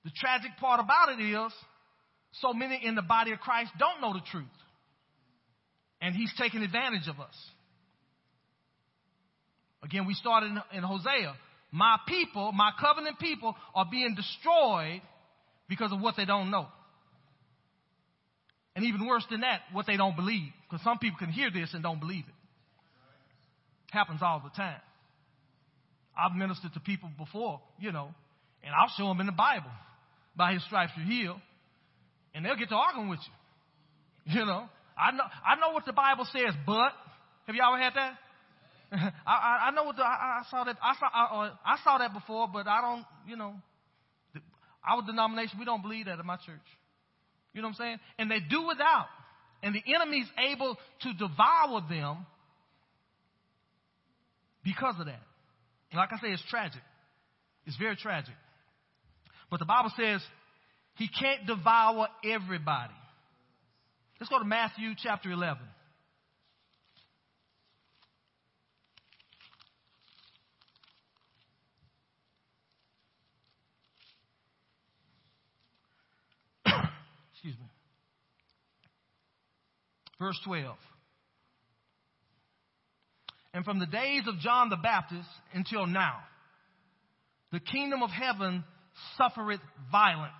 The 0.05 0.11
tragic 0.15 0.51
part 0.59 0.79
about 0.79 1.19
it 1.19 1.21
is, 1.21 1.51
so 2.41 2.53
many 2.53 2.79
in 2.83 2.95
the 2.95 3.01
body 3.01 3.31
of 3.31 3.39
Christ 3.39 3.71
don't 3.77 4.01
know 4.01 4.13
the 4.13 4.25
truth. 4.31 4.45
And 6.01 6.15
he's 6.15 6.31
taking 6.39 6.61
advantage 6.61 7.07
of 7.09 7.19
us. 7.19 7.35
Again, 9.83 10.05
we 10.07 10.13
started 10.13 10.51
in, 10.51 10.77
in 10.77 10.83
Hosea. 10.83 11.35
My 11.71 11.97
people, 12.07 12.51
my 12.51 12.71
covenant 12.79 13.19
people, 13.19 13.55
are 13.75 13.85
being 13.91 14.15
destroyed 14.15 15.01
because 15.69 15.91
of 15.93 16.01
what 16.01 16.15
they 16.17 16.25
don't 16.25 16.51
know. 16.51 16.67
And 18.75 18.85
even 18.85 19.07
worse 19.07 19.25
than 19.29 19.41
that, 19.41 19.61
what 19.71 19.85
they 19.85 19.97
don't 19.97 20.15
believe. 20.15 20.51
Because 20.67 20.83
some 20.83 20.97
people 20.97 21.17
can 21.19 21.29
hear 21.29 21.49
this 21.51 21.73
and 21.73 21.83
don't 21.83 21.99
believe 21.99 22.25
it. 22.27 22.33
Happens 23.91 24.19
all 24.21 24.41
the 24.43 24.49
time. 24.55 24.81
I've 26.17 26.35
ministered 26.35 26.73
to 26.73 26.79
people 26.79 27.09
before, 27.17 27.61
you 27.79 27.91
know, 27.91 28.09
and 28.63 28.73
I'll 28.75 28.91
show 28.97 29.07
them 29.07 29.19
in 29.21 29.25
the 29.25 29.31
Bible 29.31 29.71
by 30.35 30.53
his 30.53 30.63
stripes 30.65 30.91
you're 30.97 31.05
healed. 31.05 31.39
And 32.33 32.45
they'll 32.45 32.55
get 32.57 32.69
to 32.69 32.75
arguing 32.75 33.09
with 33.09 33.19
you. 33.19 33.33
You 34.39 34.45
know, 34.45 34.69
I 34.95 35.11
know, 35.11 35.23
I 35.23 35.55
know 35.55 35.73
what 35.73 35.85
the 35.85 35.93
Bible 35.93 36.27
says, 36.31 36.53
but 36.67 36.91
have 37.47 37.55
you 37.55 37.63
all 37.63 37.73
ever 37.73 37.81
had 37.81 37.93
that? 37.95 38.13
I, 39.25 39.31
I, 39.33 39.67
I, 39.67 39.71
know 39.71 39.85
what 39.85 39.95
the, 39.95 40.03
I, 40.03 40.41
I 40.41 40.41
saw 40.51 40.63
that, 40.65 40.77
I 40.83 40.93
saw, 40.99 41.07
I, 41.11 41.47
uh, 41.47 41.51
I 41.65 41.77
saw 41.83 41.97
that 41.97 42.13
before, 42.13 42.47
but 42.51 42.67
I 42.67 42.81
don't, 42.81 43.05
you 43.27 43.35
know, 43.35 43.55
our 44.87 45.01
denomination, 45.01 45.59
we 45.59 45.65
don't 45.65 45.81
believe 45.81 46.05
that 46.05 46.19
in 46.19 46.25
my 46.25 46.37
church. 46.37 46.67
You 47.53 47.61
know 47.61 47.67
what 47.67 47.79
I'm 47.79 47.85
saying? 47.85 47.97
And 48.17 48.31
they 48.31 48.39
do 48.39 48.67
without. 48.67 49.07
And 49.61 49.75
the 49.75 49.83
enemy's 49.93 50.27
able 50.51 50.77
to 51.01 51.13
devour 51.13 51.81
them 51.89 52.25
because 54.63 54.95
of 54.99 55.07
that. 55.07 55.21
And 55.91 55.97
like 55.97 56.09
I 56.13 56.17
say, 56.19 56.31
it's 56.31 56.43
tragic. 56.49 56.81
It's 57.65 57.77
very 57.77 57.95
tragic. 57.95 58.35
But 59.49 59.59
the 59.59 59.65
Bible 59.65 59.91
says 59.97 60.21
he 60.95 61.07
can't 61.07 61.45
devour 61.47 62.07
everybody. 62.23 62.93
Let's 64.19 64.29
go 64.29 64.39
to 64.39 64.45
Matthew 64.45 64.93
chapter 65.01 65.31
11. 65.31 65.57
Excuse 77.39 77.57
me. 77.57 77.67
Verse 80.19 80.37
12. 80.43 80.75
And 83.53 83.63
from 83.63 83.79
the 83.79 83.85
days 83.85 84.23
of 84.27 84.39
John 84.39 84.69
the 84.69 84.75
Baptist 84.75 85.29
until 85.53 85.87
now, 85.87 86.17
the 87.53 87.61
kingdom 87.61 88.03
of 88.03 88.09
heaven 88.09 88.65
suffereth 89.17 89.61
violence. 89.89 90.33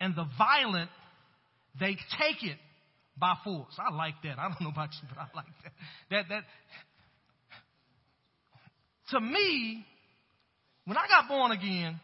And 0.00 0.14
the 0.14 0.26
violent, 0.38 0.90
they 1.80 1.96
take 2.18 2.44
it 2.44 2.56
by 3.18 3.34
force. 3.42 3.76
I 3.76 3.92
like 3.92 4.14
that. 4.22 4.38
I 4.38 4.48
don't 4.48 4.60
know 4.60 4.70
about 4.70 4.90
you, 5.02 5.08
but 5.08 5.18
I 5.18 5.26
like 5.34 5.46
that. 5.64 5.72
That, 6.10 6.24
that, 6.28 6.42
to 9.10 9.20
me, 9.20 9.84
when 10.84 10.96
I 10.96 11.08
got 11.08 11.28
born 11.28 11.50
again, 11.50 11.98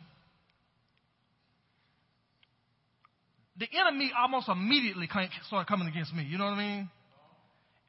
the 3.58 3.66
enemy 3.78 4.10
almost 4.18 4.48
immediately 4.48 5.08
started 5.46 5.68
coming 5.68 5.88
against 5.88 6.12
me. 6.12 6.24
You 6.24 6.38
know 6.38 6.44
what 6.44 6.54
I 6.54 6.58
mean? 6.58 6.90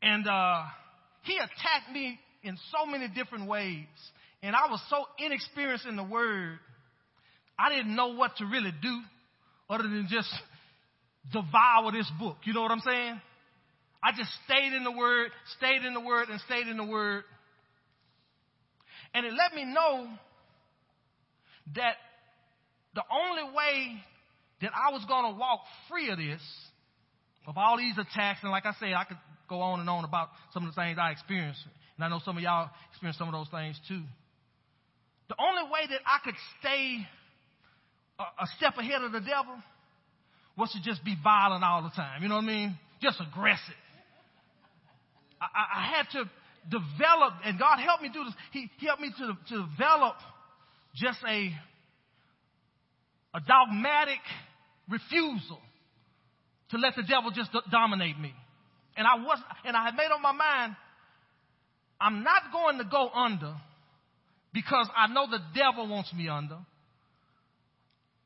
And 0.02 0.28
uh, 0.28 0.64
he 1.24 1.36
attacked 1.38 1.92
me 1.92 2.20
in 2.44 2.58
so 2.72 2.86
many 2.86 3.08
different 3.08 3.48
ways. 3.48 3.88
And 4.44 4.56
I 4.56 4.70
was 4.70 4.80
so 4.90 5.06
inexperienced 5.18 5.88
in 5.88 5.96
the 5.96 6.04
word, 6.04 6.60
I 7.58 7.70
didn't 7.76 7.96
know 7.96 8.14
what 8.14 8.36
to 8.38 8.46
really 8.46 8.72
do 8.82 9.02
other 9.70 9.84
than 9.84 10.08
just 10.10 10.30
devour 11.34 11.92
this 11.92 12.10
book. 12.20 12.38
You 12.44 12.54
know 12.54 12.62
what 12.62 12.72
I'm 12.72 12.82
saying? 12.82 13.22
I 14.04 14.12
just 14.16 14.30
stayed 14.46 14.74
in 14.74 14.84
the 14.84 14.92
word, 14.92 15.32
stayed 15.58 15.84
in 15.84 15.96
the 15.96 16.00
word, 16.00 16.30
and 16.30 16.40
stayed 16.42 16.68
in 16.68 16.78
the 16.78 16.86
word. 16.86 17.24
And 19.16 19.26
it 19.26 19.34
let 19.34 19.56
me 19.56 19.66
know 19.66 20.08
that 21.74 21.96
the 22.94 23.02
only 23.12 23.56
way 23.56 24.04
that 24.66 24.74
I 24.74 24.92
was 24.92 25.06
going 25.06 25.32
to 25.32 25.38
walk 25.40 25.62
free 25.88 26.10
of 26.10 26.18
this, 26.18 26.42
of 27.46 27.56
all 27.56 27.78
these 27.78 27.94
attacks, 27.94 28.40
and 28.42 28.50
like 28.50 28.66
I 28.66 28.74
said, 28.80 28.94
I 28.98 29.04
could 29.04 29.22
go 29.48 29.62
on 29.62 29.80
and 29.80 29.88
on 29.88 30.04
about 30.04 30.30
some 30.54 30.68
of 30.68 30.74
the 30.74 30.82
things 30.82 30.98
I 31.00 31.12
experienced. 31.12 31.62
And 31.96 32.04
I 32.04 32.10
know 32.10 32.20
some 32.26 32.36
of 32.36 32.42
y'all 32.42 32.72
experienced 32.90 33.20
some 33.20 33.28
of 33.28 33.34
those 33.34 33.48
things 33.54 33.80
too. 33.88 34.02
The 35.30 35.36
only 35.38 35.70
way 35.70 35.86
that 35.90 36.02
I 36.02 36.18
could 36.24 36.34
stay 36.60 37.06
a, 38.18 38.24
a 38.24 38.48
step 38.58 38.74
ahead 38.78 39.04
of 39.04 39.12
the 39.12 39.22
devil 39.22 39.54
was 40.58 40.72
to 40.72 40.82
just 40.82 41.06
be 41.06 41.16
violent 41.24 41.64
all 41.64 41.84
the 41.84 41.94
time. 41.94 42.24
You 42.24 42.30
know 42.30 42.36
what 42.36 42.46
I 42.46 42.48
mean? 42.48 42.80
Just 43.02 43.22
aggressive. 43.22 43.78
I, 45.40 45.46
I 45.78 45.96
had 45.96 46.10
to 46.14 46.30
develop, 46.72 47.34
and 47.46 47.60
God 47.60 47.78
helped 47.78 48.02
me 48.02 48.10
do 48.12 48.24
this. 48.24 48.34
He, 48.52 48.72
he 48.80 48.88
helped 48.88 49.02
me 49.02 49.12
to, 49.20 49.38
to 49.50 49.68
develop 49.70 50.16
just 50.96 51.20
a, 51.28 51.54
a 53.36 53.40
dogmatic 53.46 54.22
refusal 54.90 55.60
to 56.72 56.78
let 56.78 56.96
the 56.96 57.04
devil 57.04 57.32
just 57.32 57.50
dominate 57.72 58.20
me. 58.20 58.34
And 58.98 59.06
I 59.06 59.16
was, 59.16 59.40
and 59.66 59.76
I 59.76 59.84
had 59.86 59.96
made 59.96 60.08
up 60.14 60.22
my 60.22 60.32
mind, 60.32 60.76
I'm 62.00 62.24
not 62.24 62.44
going 62.52 62.78
to 62.78 62.86
go 62.86 63.10
under 63.10 63.56
because 64.54 64.88
I 64.96 65.08
know 65.08 65.28
the 65.30 65.40
devil 65.54 65.88
wants 65.88 66.14
me 66.14 66.28
under. 66.30 66.58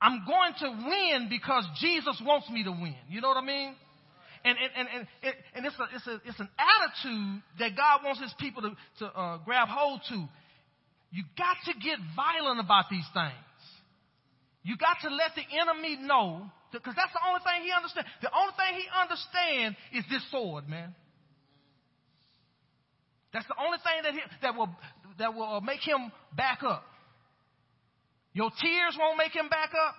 I'm 0.02 0.24
going 0.26 0.54
to 0.60 0.88
win 0.88 1.28
because 1.30 1.66
Jesus 1.82 2.22
wants 2.24 2.50
me 2.50 2.64
to 2.64 2.72
win. 2.72 2.96
You 3.10 3.20
know 3.20 3.28
what 3.28 3.38
I 3.38 3.46
mean? 3.46 3.76
And, 4.46 4.58
and, 4.58 4.88
and, 4.88 5.08
and, 5.22 5.34
and 5.56 5.66
it's, 5.66 5.76
a, 5.78 5.88
it's, 5.94 6.08
a, 6.08 6.22
it's 6.30 6.40
an 6.40 6.50
attitude 6.56 7.44
that 7.60 7.76
God 7.76 8.06
wants 8.06 8.22
his 8.22 8.34
people 8.40 8.62
to, 8.62 8.72
to 9.00 9.06
uh, 9.08 9.38
grab 9.44 9.68
hold 9.68 10.00
to. 10.10 10.16
You 11.12 11.24
got 11.38 11.58
to 11.66 11.74
get 11.74 12.00
violent 12.16 12.62
about 12.62 12.86
these 12.90 13.06
things. 13.14 13.34
You 14.70 14.78
got 14.78 15.02
to 15.02 15.10
let 15.10 15.34
the 15.34 15.42
enemy 15.50 15.98
know, 15.98 16.46
because 16.70 16.94
that's 16.94 17.10
the 17.10 17.26
only 17.26 17.42
thing 17.42 17.66
he 17.66 17.74
understands. 17.74 18.06
The 18.22 18.30
only 18.30 18.54
thing 18.54 18.78
he 18.78 18.86
understands 18.94 19.74
is 19.98 20.06
this 20.14 20.22
sword, 20.30 20.70
man. 20.70 20.94
That's 23.34 23.50
the 23.50 23.58
only 23.58 23.82
thing 23.82 23.98
that, 24.06 24.14
he, 24.14 24.22
that 24.46 24.54
will 24.54 24.70
that 25.18 25.34
will 25.34 25.58
uh, 25.58 25.60
make 25.60 25.82
him 25.82 26.14
back 26.38 26.62
up. 26.62 26.86
Your 28.34 28.54
tears 28.62 28.94
won't 28.94 29.18
make 29.18 29.34
him 29.34 29.50
back 29.50 29.74
up. 29.74 29.96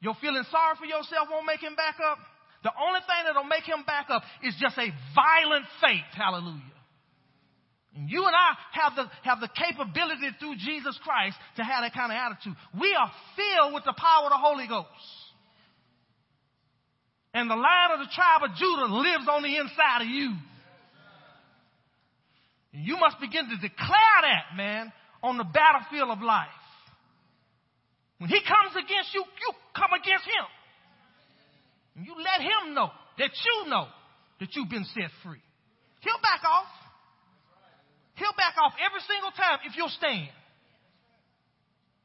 Your 0.00 0.16
feeling 0.20 0.44
sorry 0.50 0.76
for 0.80 0.88
yourself 0.88 1.28
won't 1.30 1.44
make 1.44 1.60
him 1.60 1.76
back 1.76 1.96
up. 2.00 2.16
The 2.64 2.72
only 2.72 3.00
thing 3.00 3.20
that'll 3.28 3.44
make 3.44 3.68
him 3.68 3.84
back 3.84 4.08
up 4.08 4.22
is 4.42 4.56
just 4.58 4.78
a 4.78 4.88
violent 5.12 5.66
faith. 5.84 6.08
Hallelujah. 6.16 6.73
You 7.94 8.26
and 8.26 8.34
I 8.34 8.58
have 8.82 8.92
the, 8.96 9.04
have 9.22 9.38
the 9.40 9.48
capability 9.54 10.34
through 10.40 10.56
Jesus 10.58 10.98
Christ 11.04 11.36
to 11.56 11.62
have 11.62 11.86
that 11.86 11.94
kind 11.94 12.10
of 12.10 12.18
attitude. 12.18 12.58
We 12.74 12.90
are 12.90 13.10
filled 13.38 13.74
with 13.74 13.84
the 13.84 13.94
power 13.94 14.26
of 14.26 14.30
the 14.34 14.42
Holy 14.42 14.66
Ghost. 14.66 14.90
And 17.32 17.50
the 17.50 17.54
lion 17.54 17.94
of 17.94 18.00
the 18.00 18.10
tribe 18.10 18.50
of 18.50 18.56
Judah 18.58 18.90
lives 18.90 19.26
on 19.30 19.42
the 19.42 19.56
inside 19.56 20.02
of 20.02 20.08
you. 20.08 20.34
And 22.74 22.82
you 22.82 22.98
must 22.98 23.20
begin 23.20 23.46
to 23.46 23.56
declare 23.62 24.20
that, 24.22 24.56
man, 24.56 24.92
on 25.22 25.38
the 25.38 25.46
battlefield 25.46 26.10
of 26.10 26.20
life. 26.20 26.50
When 28.18 28.30
he 28.30 28.42
comes 28.42 28.74
against 28.74 29.14
you, 29.14 29.22
you 29.22 29.50
come 29.74 29.94
against 29.94 30.26
him. 30.26 30.46
And 31.94 32.06
you 32.06 32.14
let 32.18 32.42
him 32.42 32.74
know 32.74 32.90
that 33.18 33.30
you 33.30 33.70
know 33.70 33.86
that 34.40 34.48
you've 34.54 34.70
been 34.70 34.86
set 34.94 35.10
free. 35.22 35.42
He'll 36.00 36.22
back 36.22 36.42
off. 36.42 36.83
He'll 38.14 38.36
back 38.38 38.54
off 38.62 38.74
every 38.78 39.02
single 39.06 39.34
time 39.34 39.58
if 39.66 39.76
you'll 39.76 39.92
stand. 39.92 40.30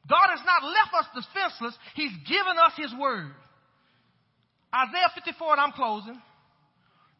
God 0.08 0.34
has 0.34 0.42
not 0.42 0.66
left 0.66 0.92
us 0.98 1.06
defenseless. 1.14 1.74
He's 1.94 2.10
given 2.26 2.58
us 2.58 2.74
His 2.74 2.90
word. 2.98 3.30
Isaiah 4.74 5.10
54, 5.14 5.54
and 5.54 5.60
I'm 5.60 5.72
closing. 5.72 6.18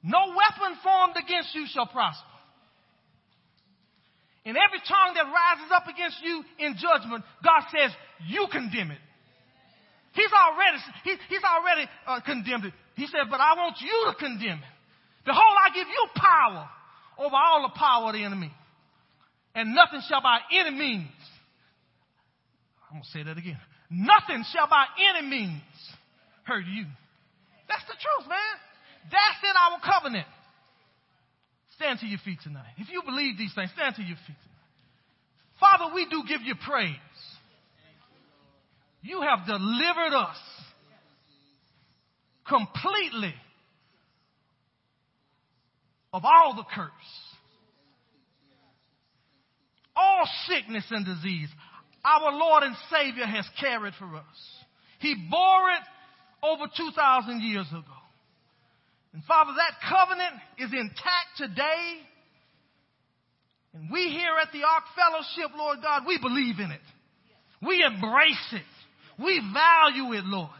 No 0.03 0.34
weapon 0.34 0.78
formed 0.82 1.14
against 1.14 1.55
you 1.55 1.66
shall 1.70 1.86
prosper. 1.86 2.26
And 4.45 4.57
every 4.57 4.80
tongue 4.88 5.12
that 5.14 5.28
rises 5.28 5.70
up 5.70 5.86
against 5.86 6.16
you 6.24 6.43
in 6.59 6.74
judgment, 6.80 7.22
God 7.45 7.62
says, 7.68 7.93
you 8.26 8.49
condemn 8.51 8.91
it. 8.91 9.03
He's 10.12 10.32
already, 10.32 10.78
he, 11.05 11.12
he's 11.28 11.45
already 11.45 11.84
uh, 12.07 12.20
condemned 12.24 12.64
it. 12.64 12.74
He 12.97 13.07
said, 13.07 13.30
but 13.30 13.38
I 13.38 13.55
want 13.55 13.76
you 13.80 14.11
to 14.11 14.14
condemn 14.18 14.59
it. 14.59 14.74
Behold, 15.24 15.57
I 15.62 15.68
give 15.74 15.86
you 15.86 16.07
power 16.16 16.68
over 17.18 17.36
all 17.36 17.62
the 17.62 17.78
power 17.78 18.09
of 18.09 18.14
the 18.14 18.24
enemy. 18.24 18.51
And 19.61 19.74
nothing 19.74 20.00
shall 20.08 20.22
by 20.22 20.38
any 20.58 20.70
means, 20.70 21.12
I'm 22.88 22.96
going 22.96 23.02
to 23.02 23.11
say 23.11 23.22
that 23.22 23.36
again. 23.36 23.61
Nothing 23.90 24.42
shall 24.54 24.66
by 24.68 24.86
any 25.12 25.28
means 25.28 25.61
hurt 26.44 26.64
you. 26.64 26.86
That's 27.68 27.84
the 27.84 27.92
truth, 27.92 28.26
man. 28.26 28.56
That's 29.12 29.44
in 29.44 29.52
our 29.52 29.78
covenant. 29.84 30.26
Stand 31.76 31.98
to 31.98 32.06
your 32.06 32.20
feet 32.24 32.38
tonight. 32.42 32.72
If 32.78 32.88
you 32.90 33.02
believe 33.04 33.36
these 33.36 33.52
things, 33.54 33.70
stand 33.76 33.96
to 33.96 34.02
your 34.02 34.16
feet 34.16 34.40
tonight. 34.40 35.61
Father, 35.61 35.94
we 35.94 36.06
do 36.06 36.22
give 36.26 36.40
you 36.40 36.54
praise. 36.66 36.96
You 39.02 39.20
have 39.20 39.46
delivered 39.46 40.16
us 40.16 40.38
completely 42.48 43.34
of 46.14 46.24
all 46.24 46.54
the 46.56 46.64
curse, 46.74 46.90
all 50.20 50.28
sickness 50.48 50.84
and 50.90 51.04
disease. 51.04 51.48
Our 52.04 52.32
Lord 52.32 52.62
and 52.62 52.76
Savior 52.90 53.26
has 53.26 53.46
carried 53.60 53.94
for 53.98 54.16
us. 54.16 54.38
He 55.00 55.14
bore 55.30 55.70
it 55.70 55.84
over 56.42 56.64
2,000 56.76 57.40
years 57.42 57.66
ago. 57.68 57.98
And 59.12 59.24
Father, 59.24 59.52
that 59.56 59.80
covenant 59.88 60.36
is 60.58 60.70
intact 60.72 61.36
today. 61.36 62.00
And 63.74 63.90
we 63.90 64.08
here 64.08 64.36
at 64.40 64.52
the 64.52 64.62
Ark 64.64 64.84
Fellowship, 64.94 65.56
Lord 65.56 65.78
God, 65.82 66.02
we 66.06 66.18
believe 66.18 66.58
in 66.58 66.70
it. 66.70 66.80
We 67.66 67.84
embrace 67.84 68.48
it. 68.52 68.70
We 69.22 69.40
value 69.52 70.14
it, 70.14 70.24
Lord. 70.24 70.50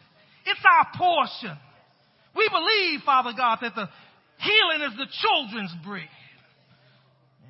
It's 0.44 0.61
our 0.64 0.86
portion. 0.96 1.56
We 2.36 2.48
believe, 2.48 3.00
Father 3.04 3.32
God, 3.36 3.58
that 3.62 3.74
the 3.74 3.88
healing 4.38 4.90
is 4.90 4.96
the 4.96 5.06
children's 5.08 5.74
bread. 5.84 6.08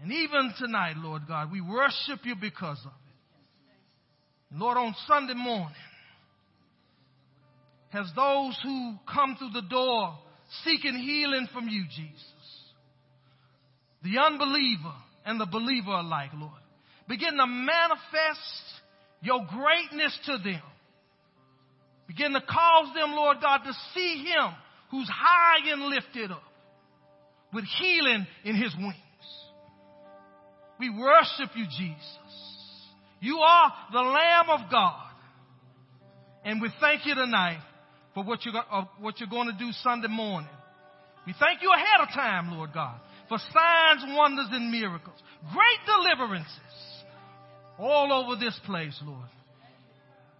And 0.03 0.13
even 0.13 0.53
tonight, 0.59 0.95
Lord 0.97 1.23
God, 1.29 1.53
we 1.53 1.61
worship 1.61 2.21
you 2.25 2.35
because 2.41 2.79
of 2.85 2.93
it. 2.93 4.59
Lord, 4.59 4.79
on 4.79 4.95
Sunday 5.07 5.35
morning, 5.35 5.75
as 7.93 8.11
those 8.17 8.59
who 8.63 8.95
come 9.13 9.37
through 9.37 9.61
the 9.61 9.69
door 9.69 10.19
seeking 10.65 10.97
healing 10.97 11.49
from 11.53 11.69
you, 11.69 11.85
Jesus, 11.85 12.25
the 14.03 14.19
unbeliever 14.19 14.95
and 15.27 15.41
the 15.41 15.47
believer 15.47 15.93
alike, 15.93 16.31
Lord, 16.35 16.53
begin 17.09 17.37
to 17.37 17.47
manifest 17.47 18.65
your 19.23 19.47
greatness 19.47 20.19
to 20.27 20.39
them 20.39 20.63
Begin 22.11 22.33
to 22.33 22.41
cause 22.41 22.93
them, 22.93 23.13
Lord 23.13 23.37
God, 23.41 23.59
to 23.59 23.73
see 23.95 24.25
Him 24.25 24.53
who's 24.91 25.09
high 25.09 25.71
and 25.71 25.83
lifted 25.83 26.33
up 26.33 26.43
with 27.55 27.65
healing 27.79 28.27
in 28.45 28.57
His 28.57 28.75
wings. 28.77 28.97
We 30.81 30.89
worship 30.89 31.51
you, 31.55 31.67
Jesus. 31.67 32.19
You 33.21 33.39
are 33.39 33.73
the 33.93 34.01
Lamb 34.01 34.49
of 34.49 34.71
God. 34.71 35.07
And 36.43 36.61
we 36.63 36.71
thank 36.81 37.05
you 37.05 37.15
tonight 37.15 37.61
for 38.15 38.25
what 38.25 38.45
you're, 38.47 38.55
uh, 38.57 38.85
what 38.99 39.21
you're 39.21 39.29
going 39.29 39.49
to 39.49 39.59
do 39.59 39.71
Sunday 39.83 40.09
morning. 40.09 40.49
We 41.27 41.35
thank 41.39 41.61
you 41.61 41.71
ahead 41.71 42.01
of 42.01 42.09
time, 42.15 42.57
Lord 42.57 42.71
God, 42.73 42.99
for 43.29 43.37
signs, 43.39 44.17
wonders, 44.17 44.49
and 44.51 44.73
miracles. 44.73 45.19
Great 45.53 45.81
deliverances 45.87 47.05
all 47.79 48.11
over 48.13 48.41
this 48.41 48.59
place, 48.65 48.99
Lord. 49.05 49.29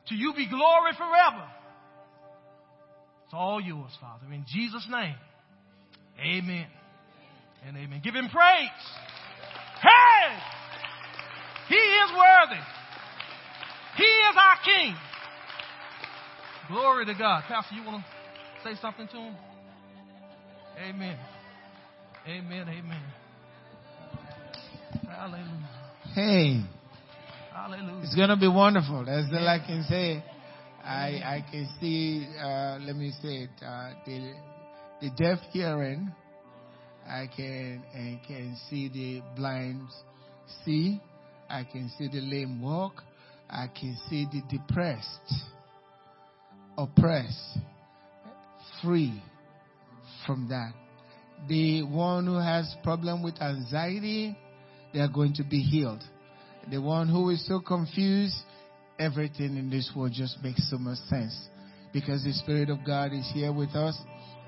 To 0.09 0.15
you 0.15 0.33
be 0.35 0.49
glory 0.49 0.93
forever. 0.97 1.47
It's 3.27 3.35
all 3.35 3.61
yours, 3.61 3.93
Father. 4.01 4.33
In 4.33 4.45
Jesus' 4.49 4.87
name, 4.91 5.15
amen 6.19 6.67
and 7.67 7.77
amen. 7.77 8.01
Give 8.03 8.15
him 8.15 8.29
praise. 8.29 8.69
He 11.69 11.77
is 11.77 12.11
worthy. 12.11 12.63
He 13.97 14.05
is 14.05 14.37
our 14.37 14.57
King. 14.65 14.97
Glory 16.69 17.07
to 17.07 17.15
God. 17.15 17.45
Pastor, 17.49 17.75
you 17.75 17.85
want 17.85 18.03
to 18.05 18.69
say 18.69 18.81
something 18.81 19.07
to 19.09 19.17
him? 19.17 19.37
Amen. 20.79 21.19
Amen. 22.27 22.69
Amen. 22.69 23.03
Hallelujah. 25.09 25.69
Hey. 26.15 26.61
Hallelujah. 27.53 28.03
It's 28.03 28.15
going 28.15 28.29
to 28.29 28.37
be 28.37 28.49
wonderful. 28.49 29.05
That's 29.05 29.27
all 29.33 29.47
I 29.47 29.59
can 29.59 29.85
say. 29.89 30.25
I, 30.85 31.43
I 31.45 31.45
can 31.51 31.69
see, 31.81 32.27
uh, 32.41 32.79
let 32.81 32.97
me 32.97 33.13
say 33.23 33.45
it, 33.45 33.51
uh, 33.65 33.91
the, 34.07 34.33
the 35.03 35.11
deaf 35.17 35.39
hearing. 35.53 36.13
I 37.07 37.29
can, 37.35 37.83
and 37.93 38.21
can 38.27 38.57
see 38.69 38.89
the 38.89 39.23
blind 39.37 39.89
see. 40.65 41.01
I 41.49 41.65
can 41.65 41.91
see 41.99 42.09
the 42.09 42.21
lame 42.21 42.63
walk. 42.63 43.03
I 43.49 43.67
can 43.69 43.97
see 44.09 44.27
the 44.31 44.43
depressed 44.57 45.51
oppressed, 46.81 47.59
free 48.83 49.23
from 50.27 50.49
that. 50.49 50.73
The 51.49 51.83
one 51.83 52.27
who 52.27 52.39
has 52.39 52.75
problem 52.83 53.23
with 53.23 53.41
anxiety, 53.41 54.37
they 54.93 55.01
are 55.01 55.09
going 55.09 55.35
to 55.35 55.45
be 55.45 55.61
healed. 55.61 56.03
The 56.71 56.81
one 56.81 57.09
who 57.09 57.31
is 57.31 57.47
so 57.47 57.61
confused, 57.61 58.37
everything 58.99 59.57
in 59.57 59.71
this 59.71 59.91
world 59.95 60.13
just 60.15 60.43
makes 60.43 60.71
so 60.71 60.79
much 60.79 60.99
sense 61.09 61.49
because 61.93 62.23
the 62.25 62.33
Spirit 62.33 62.71
of 62.71 62.79
God 62.87 63.13
is 63.13 63.29
here 63.33 63.53
with 63.53 63.71
us 63.71 63.97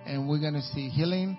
and 0.06 0.28
we're 0.28 0.40
going 0.40 0.54
to 0.54 0.62
see 0.62 0.88
healing. 0.88 1.38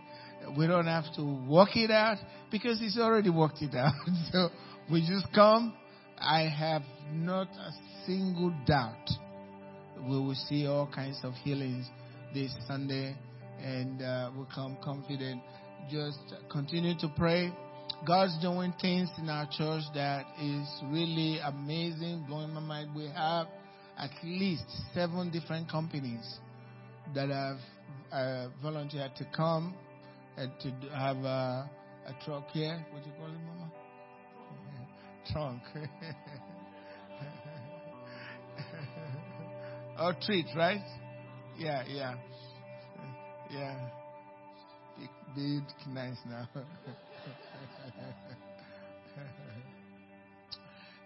We 0.58 0.68
don't 0.68 0.88
have 0.88 1.06
to 1.16 1.24
work 1.48 1.76
it 1.76 1.91
out 1.91 2.18
because 2.52 2.80
He's 2.80 2.98
already 2.98 3.30
worked 3.30 3.62
it 3.62 3.76
out. 3.76 3.94
so 4.32 4.50
we 4.91 5.02
just 5.02 5.28
come. 5.34 5.74
I 6.20 6.44
have 6.44 6.84
not 7.12 7.48
a 7.50 7.72
single 8.06 8.54
doubt 8.66 9.10
we 10.08 10.18
will 10.18 10.36
see 10.50 10.68
all 10.68 10.88
kinds 10.88 11.20
of 11.24 11.34
healings 11.36 11.88
this 12.34 12.54
Sunday 12.68 13.16
and 13.62 14.02
uh, 14.02 14.32
we'll 14.36 14.50
come 14.54 14.78
confident. 14.84 15.41
Just 15.89 16.20
continue 16.52 16.98
to 17.00 17.12
pray. 17.16 17.54
God's 18.06 18.38
doing 18.41 18.74
things 18.82 19.10
in 19.18 19.30
our 19.30 19.46
church 19.46 19.84
that 19.94 20.26
is 20.41 20.68
really 20.91 21.39
amazing, 21.39 22.26
blowing 22.28 22.54
my 22.54 22.60
mind. 22.60 22.96
We 22.96 23.08
have 23.16 23.48
at 23.98 24.12
least 24.24 24.66
seven 24.94 25.32
different 25.32 25.70
companies 25.70 26.39
that 27.16 27.30
have 27.30 27.58
uh, 28.12 28.48
volunteered 28.62 29.16
to 29.18 29.26
come 29.36 29.74
to 30.36 30.71
have 30.95 31.17
a, 31.17 31.69
a 32.07 32.13
truck 32.25 32.49
here. 32.51 32.86
What 32.91 33.03
do 33.03 33.09
you 33.09 33.15
call 33.15 33.27
it, 33.27 33.39
Mama? 33.45 33.71
Trunk. 35.31 35.61
or 39.99 40.11
oh, 40.11 40.13
treat, 40.25 40.45
right? 40.55 40.81
Yeah, 41.57 41.84
yeah. 41.88 42.15
Yeah. 43.51 43.75
Big, 44.97 45.09
big 45.36 45.63
nice 45.93 46.17
now. 46.27 46.47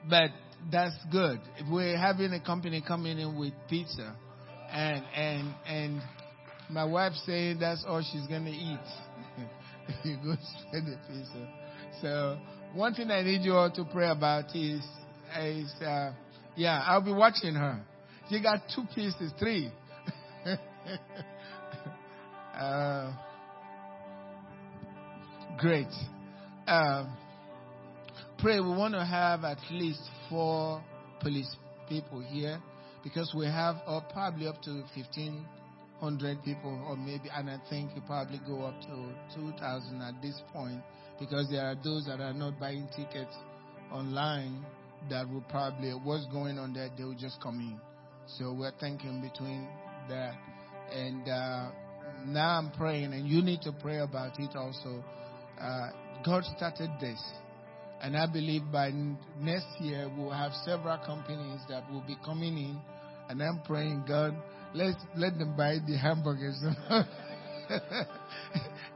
but 0.09 0.31
that's 0.71 0.95
good. 1.11 1.39
If 1.57 1.67
we're 1.69 1.97
having 1.97 2.31
a 2.33 2.39
company 2.39 2.81
coming 2.85 3.19
in 3.19 3.37
with 3.37 3.53
pizza, 3.69 4.15
and 4.71 5.03
and 5.15 5.53
and 5.67 6.01
my 6.69 6.85
wife 6.85 7.13
saying 7.25 7.59
that's 7.59 7.83
all 7.87 8.01
she's 8.01 8.27
gonna 8.27 8.49
eat, 8.49 8.79
you 10.03 10.17
go 10.17 10.35
spend 10.67 10.87
the 10.87 10.97
pizza. 11.07 11.47
So 12.01 12.37
one 12.73 12.93
thing 12.93 13.09
I 13.11 13.21
need 13.23 13.41
you 13.41 13.53
all 13.53 13.71
to 13.71 13.85
pray 13.85 14.09
about 14.09 14.55
is 14.55 14.83
is 15.39 15.73
uh, 15.81 16.11
yeah, 16.55 16.83
I'll 16.85 17.01
be 17.01 17.13
watching 17.13 17.53
her. 17.53 17.79
She 18.29 18.41
got 18.41 18.61
two 18.73 18.83
pieces, 18.93 19.31
three. 19.39 19.71
uh, 22.55 23.13
great. 25.57 25.87
Um, 26.67 27.15
pray 28.39 28.59
we 28.59 28.69
want 28.69 28.93
to 28.93 29.05
have 29.05 29.43
at 29.43 29.59
least 29.71 30.01
four 30.29 30.83
police 31.21 31.55
people 31.87 32.19
here 32.21 32.59
because 33.03 33.33
we 33.37 33.45
have 33.45 33.77
uh, 33.85 34.01
probably 34.11 34.47
up 34.47 34.61
to 34.63 34.83
1500 35.99 36.43
people 36.43 36.83
or 36.87 36.95
maybe 36.95 37.29
and 37.35 37.49
i 37.49 37.57
think 37.69 37.91
you 37.95 38.01
probably 38.05 38.39
go 38.47 38.63
up 38.63 38.79
to 38.81 39.35
2000 39.35 40.01
at 40.01 40.21
this 40.21 40.41
point 40.53 40.81
because 41.19 41.47
there 41.49 41.65
are 41.65 41.75
those 41.83 42.05
that 42.05 42.19
are 42.19 42.33
not 42.33 42.59
buying 42.59 42.87
tickets 42.95 43.35
online 43.91 44.65
that 45.09 45.27
will 45.29 45.43
probably 45.49 45.91
what's 45.91 46.25
going 46.27 46.57
on 46.57 46.73
there 46.73 46.89
they 46.97 47.03
will 47.03 47.15
just 47.15 47.39
come 47.41 47.59
in 47.59 47.79
so 48.37 48.53
we're 48.53 48.71
thinking 48.79 49.21
between 49.21 49.67
that 50.09 50.33
and 50.91 51.27
uh, 51.27 51.69
now 52.25 52.57
i'm 52.59 52.71
praying 52.71 53.13
and 53.13 53.27
you 53.27 53.41
need 53.41 53.61
to 53.61 53.71
pray 53.81 53.99
about 53.99 54.39
it 54.39 54.55
also 54.55 55.03
uh, 55.59 55.89
god 56.23 56.43
started 56.55 56.89
this 56.99 57.21
and 58.01 58.15
I 58.15 58.27
believe 58.27 58.61
by 58.71 58.91
next 59.39 59.67
year 59.79 60.09
we'll 60.17 60.29
have 60.31 60.51
several 60.63 60.97
companies 60.99 61.61
that 61.67 61.89
will 61.91 62.03
be 62.05 62.15
coming 62.23 62.57
in. 62.57 62.79
And 63.29 63.41
I'm 63.41 63.61
praying, 63.65 64.05
God, 64.07 64.35
let 64.73 64.95
let 65.15 65.37
them 65.37 65.55
buy 65.55 65.77
the 65.85 65.97
hamburgers 65.97 66.61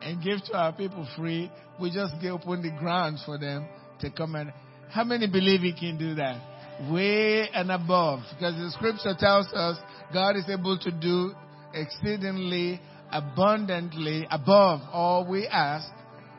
and 0.01 0.23
give 0.23 0.43
to 0.45 0.57
our 0.57 0.73
people 0.73 1.07
free. 1.17 1.51
We 1.79 1.91
just 1.91 2.13
open 2.25 2.61
the 2.61 2.71
ground 2.79 3.19
for 3.25 3.37
them 3.37 3.67
to 3.99 4.09
come 4.11 4.35
and. 4.35 4.53
How 4.89 5.05
many 5.05 5.27
believe 5.27 5.61
He 5.61 5.73
can 5.73 5.97
do 5.97 6.15
that? 6.15 6.91
Way 6.91 7.47
and 7.53 7.71
above, 7.71 8.19
because 8.33 8.55
the 8.55 8.71
Scripture 8.71 9.15
tells 9.17 9.47
us 9.53 9.77
God 10.13 10.35
is 10.35 10.49
able 10.49 10.77
to 10.79 10.91
do 10.91 11.31
exceedingly 11.73 12.81
abundantly 13.11 14.27
above 14.29 14.81
all 14.91 15.27
we 15.29 15.47
ask 15.47 15.87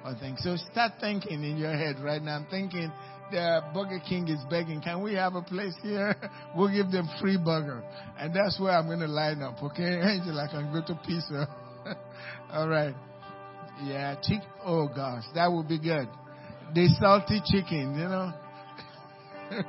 or 0.05 0.15
think. 0.19 0.39
So 0.39 0.57
start 0.71 0.93
thinking 1.01 1.45
in 1.45 1.57
your 1.57 1.73
head 1.73 1.97
right 2.01 2.21
now. 2.21 2.37
I'm 2.37 2.47
thinking 2.47 2.91
the 3.33 3.63
Burger 3.75 4.01
King 4.09 4.29
is 4.29 4.39
begging, 4.49 4.81
can 4.81 5.03
we 5.03 5.15
have 5.15 5.35
a 5.35 5.43
place 5.43 5.75
here? 5.83 6.15
we'll 6.57 6.73
give 6.73 6.93
them 6.93 7.09
free 7.21 7.37
burger. 7.37 7.83
And 8.19 8.33
that's 8.33 8.61
where 8.61 8.73
I'm 8.73 8.87
going 8.87 9.01
to 9.01 9.09
line 9.09 9.43
up, 9.43 9.61
okay? 9.63 10.01
Angel, 10.01 10.39
I 10.39 10.47
can 10.49 10.73
go 10.73 10.83
to 10.87 11.01
pizza. 11.05 11.49
All 12.53 12.69
right. 12.69 12.95
Yeah, 13.83 14.15
chick. 14.23 14.43
Oh 14.65 14.87
gosh, 14.87 15.25
that 15.35 15.51
would 15.51 15.67
be 15.67 15.79
good. 15.79 16.09
The 16.75 16.89
salty 17.01 17.41
chicken, 17.45 17.99
you 17.99 18.09
know. 18.09 18.33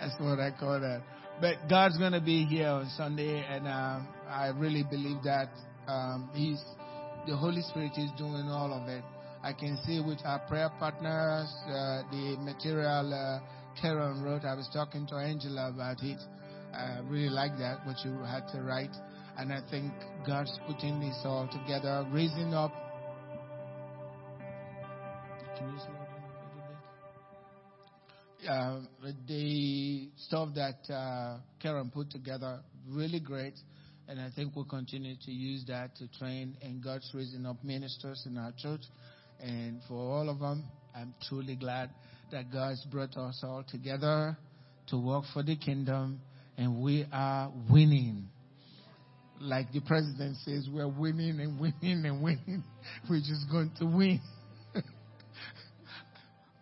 that's 0.00 0.14
what 0.18 0.40
I 0.40 0.50
call 0.58 0.80
that. 0.80 1.02
But 1.40 1.68
God's 1.68 1.98
going 1.98 2.12
to 2.12 2.20
be 2.20 2.44
here 2.44 2.68
on 2.68 2.90
Sunday, 2.96 3.44
and 3.48 3.68
um, 3.68 4.08
I 4.28 4.48
really 4.48 4.82
believe 4.82 5.22
that 5.22 5.50
um, 5.86 6.30
He's 6.34 6.60
the 7.26 7.36
Holy 7.36 7.62
Spirit 7.62 7.92
is 7.96 8.10
doing 8.16 8.48
all 8.48 8.72
of 8.72 8.88
it. 8.88 9.04
I 9.42 9.52
can 9.52 9.78
see 9.86 10.00
with 10.00 10.18
our 10.24 10.40
prayer 10.40 10.70
partners, 10.78 11.54
uh, 11.66 12.02
the 12.10 12.36
material 12.40 13.14
uh, 13.14 13.40
Karen 13.80 14.22
wrote. 14.22 14.44
I 14.44 14.54
was 14.54 14.68
talking 14.72 15.06
to 15.08 15.14
Angela 15.14 15.70
about 15.70 16.02
it. 16.02 16.18
I 16.74 16.98
really 17.04 17.30
like 17.30 17.56
that, 17.58 17.86
what 17.86 17.96
you 18.04 18.18
had 18.24 18.48
to 18.52 18.62
write. 18.62 18.94
And 19.38 19.52
I 19.52 19.60
think 19.70 19.92
God's 20.26 20.58
putting 20.66 20.98
this 21.00 21.20
all 21.24 21.48
together, 21.48 22.04
raising 22.10 22.52
up. 22.52 22.72
Can 25.56 25.72
you 25.72 25.78
slow 25.78 25.94
down 25.94 26.18
a 28.50 28.74
little 28.74 28.90
bit? 29.00 29.10
Uh, 29.10 29.12
the 29.28 30.08
stuff 30.16 30.48
that 30.56 30.92
uh, 30.92 31.38
Karen 31.62 31.90
put 31.94 32.10
together, 32.10 32.60
really 32.88 33.20
great. 33.20 33.54
And 34.08 34.20
I 34.20 34.30
think 34.34 34.56
we'll 34.56 34.64
continue 34.64 35.14
to 35.26 35.30
use 35.30 35.64
that 35.68 35.94
to 35.96 36.08
train, 36.18 36.56
and 36.62 36.82
God's 36.82 37.08
raising 37.14 37.44
up 37.44 37.62
ministers 37.62 38.24
in 38.26 38.38
our 38.38 38.52
church. 38.56 38.80
And 39.40 39.80
for 39.86 39.94
all 39.94 40.28
of 40.28 40.40
them, 40.40 40.64
I'm 40.94 41.14
truly 41.28 41.54
glad 41.54 41.90
that 42.32 42.52
God's 42.52 42.84
brought 42.90 43.16
us 43.16 43.40
all 43.42 43.64
together 43.68 44.36
to 44.88 44.98
work 44.98 45.24
for 45.32 45.42
the 45.42 45.56
kingdom, 45.56 46.20
and 46.56 46.82
we 46.82 47.06
are 47.12 47.52
winning. 47.70 48.28
Like 49.40 49.72
the 49.72 49.80
president 49.80 50.36
says, 50.44 50.68
we're 50.72 50.88
winning 50.88 51.40
and 51.40 51.60
winning 51.60 52.04
and 52.04 52.22
winning. 52.22 52.64
We're 53.08 53.20
just 53.20 53.48
going 53.48 53.70
to 53.78 53.86
win. 53.86 54.20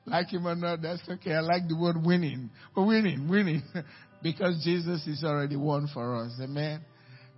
like 0.07 0.29
him 0.29 0.47
or 0.47 0.55
not, 0.55 0.83
that's 0.83 1.01
okay. 1.09 1.33
I 1.33 1.41
like 1.41 1.66
the 1.68 1.77
word 1.77 1.97
winning. 2.05 2.51
We're 2.77 2.85
winning, 2.85 3.29
winning. 3.31 3.62
because 4.22 4.62
Jesus 4.62 5.07
is 5.07 5.24
already 5.24 5.57
won 5.57 5.89
for 5.95 6.16
us. 6.16 6.33
Amen. 6.43 6.81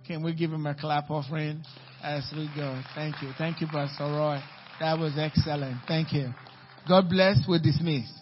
Can 0.05 0.23
we 0.23 0.33
give 0.33 0.51
him 0.51 0.65
a 0.65 0.75
clap 0.75 1.09
offering 1.09 1.63
as 2.03 2.29
we 2.35 2.49
go? 2.55 2.81
Thank 2.95 3.21
you. 3.21 3.29
Thank 3.37 3.61
you, 3.61 3.67
Pastor 3.67 4.05
Roy. 4.05 4.41
That 4.79 4.97
was 4.97 5.13
excellent. 5.17 5.77
Thank 5.87 6.13
you. 6.13 6.33
God 6.87 7.09
bless. 7.09 7.43
We're 7.47 7.59
dismissed. 7.59 8.13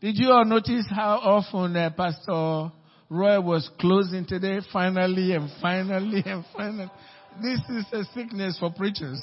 Did 0.00 0.16
you 0.16 0.30
all 0.30 0.44
notice 0.44 0.86
how 0.88 1.18
often 1.18 1.76
uh, 1.76 1.90
Pastor 1.90 2.72
Roy 3.10 3.40
was 3.40 3.68
closing 3.80 4.24
today? 4.24 4.60
Finally 4.72 5.34
and 5.34 5.50
finally 5.60 6.22
and 6.24 6.44
finally. 6.56 6.90
This 7.42 7.60
is 7.68 7.84
a 7.92 8.04
sickness 8.14 8.56
for 8.58 8.72
preachers. 8.72 9.20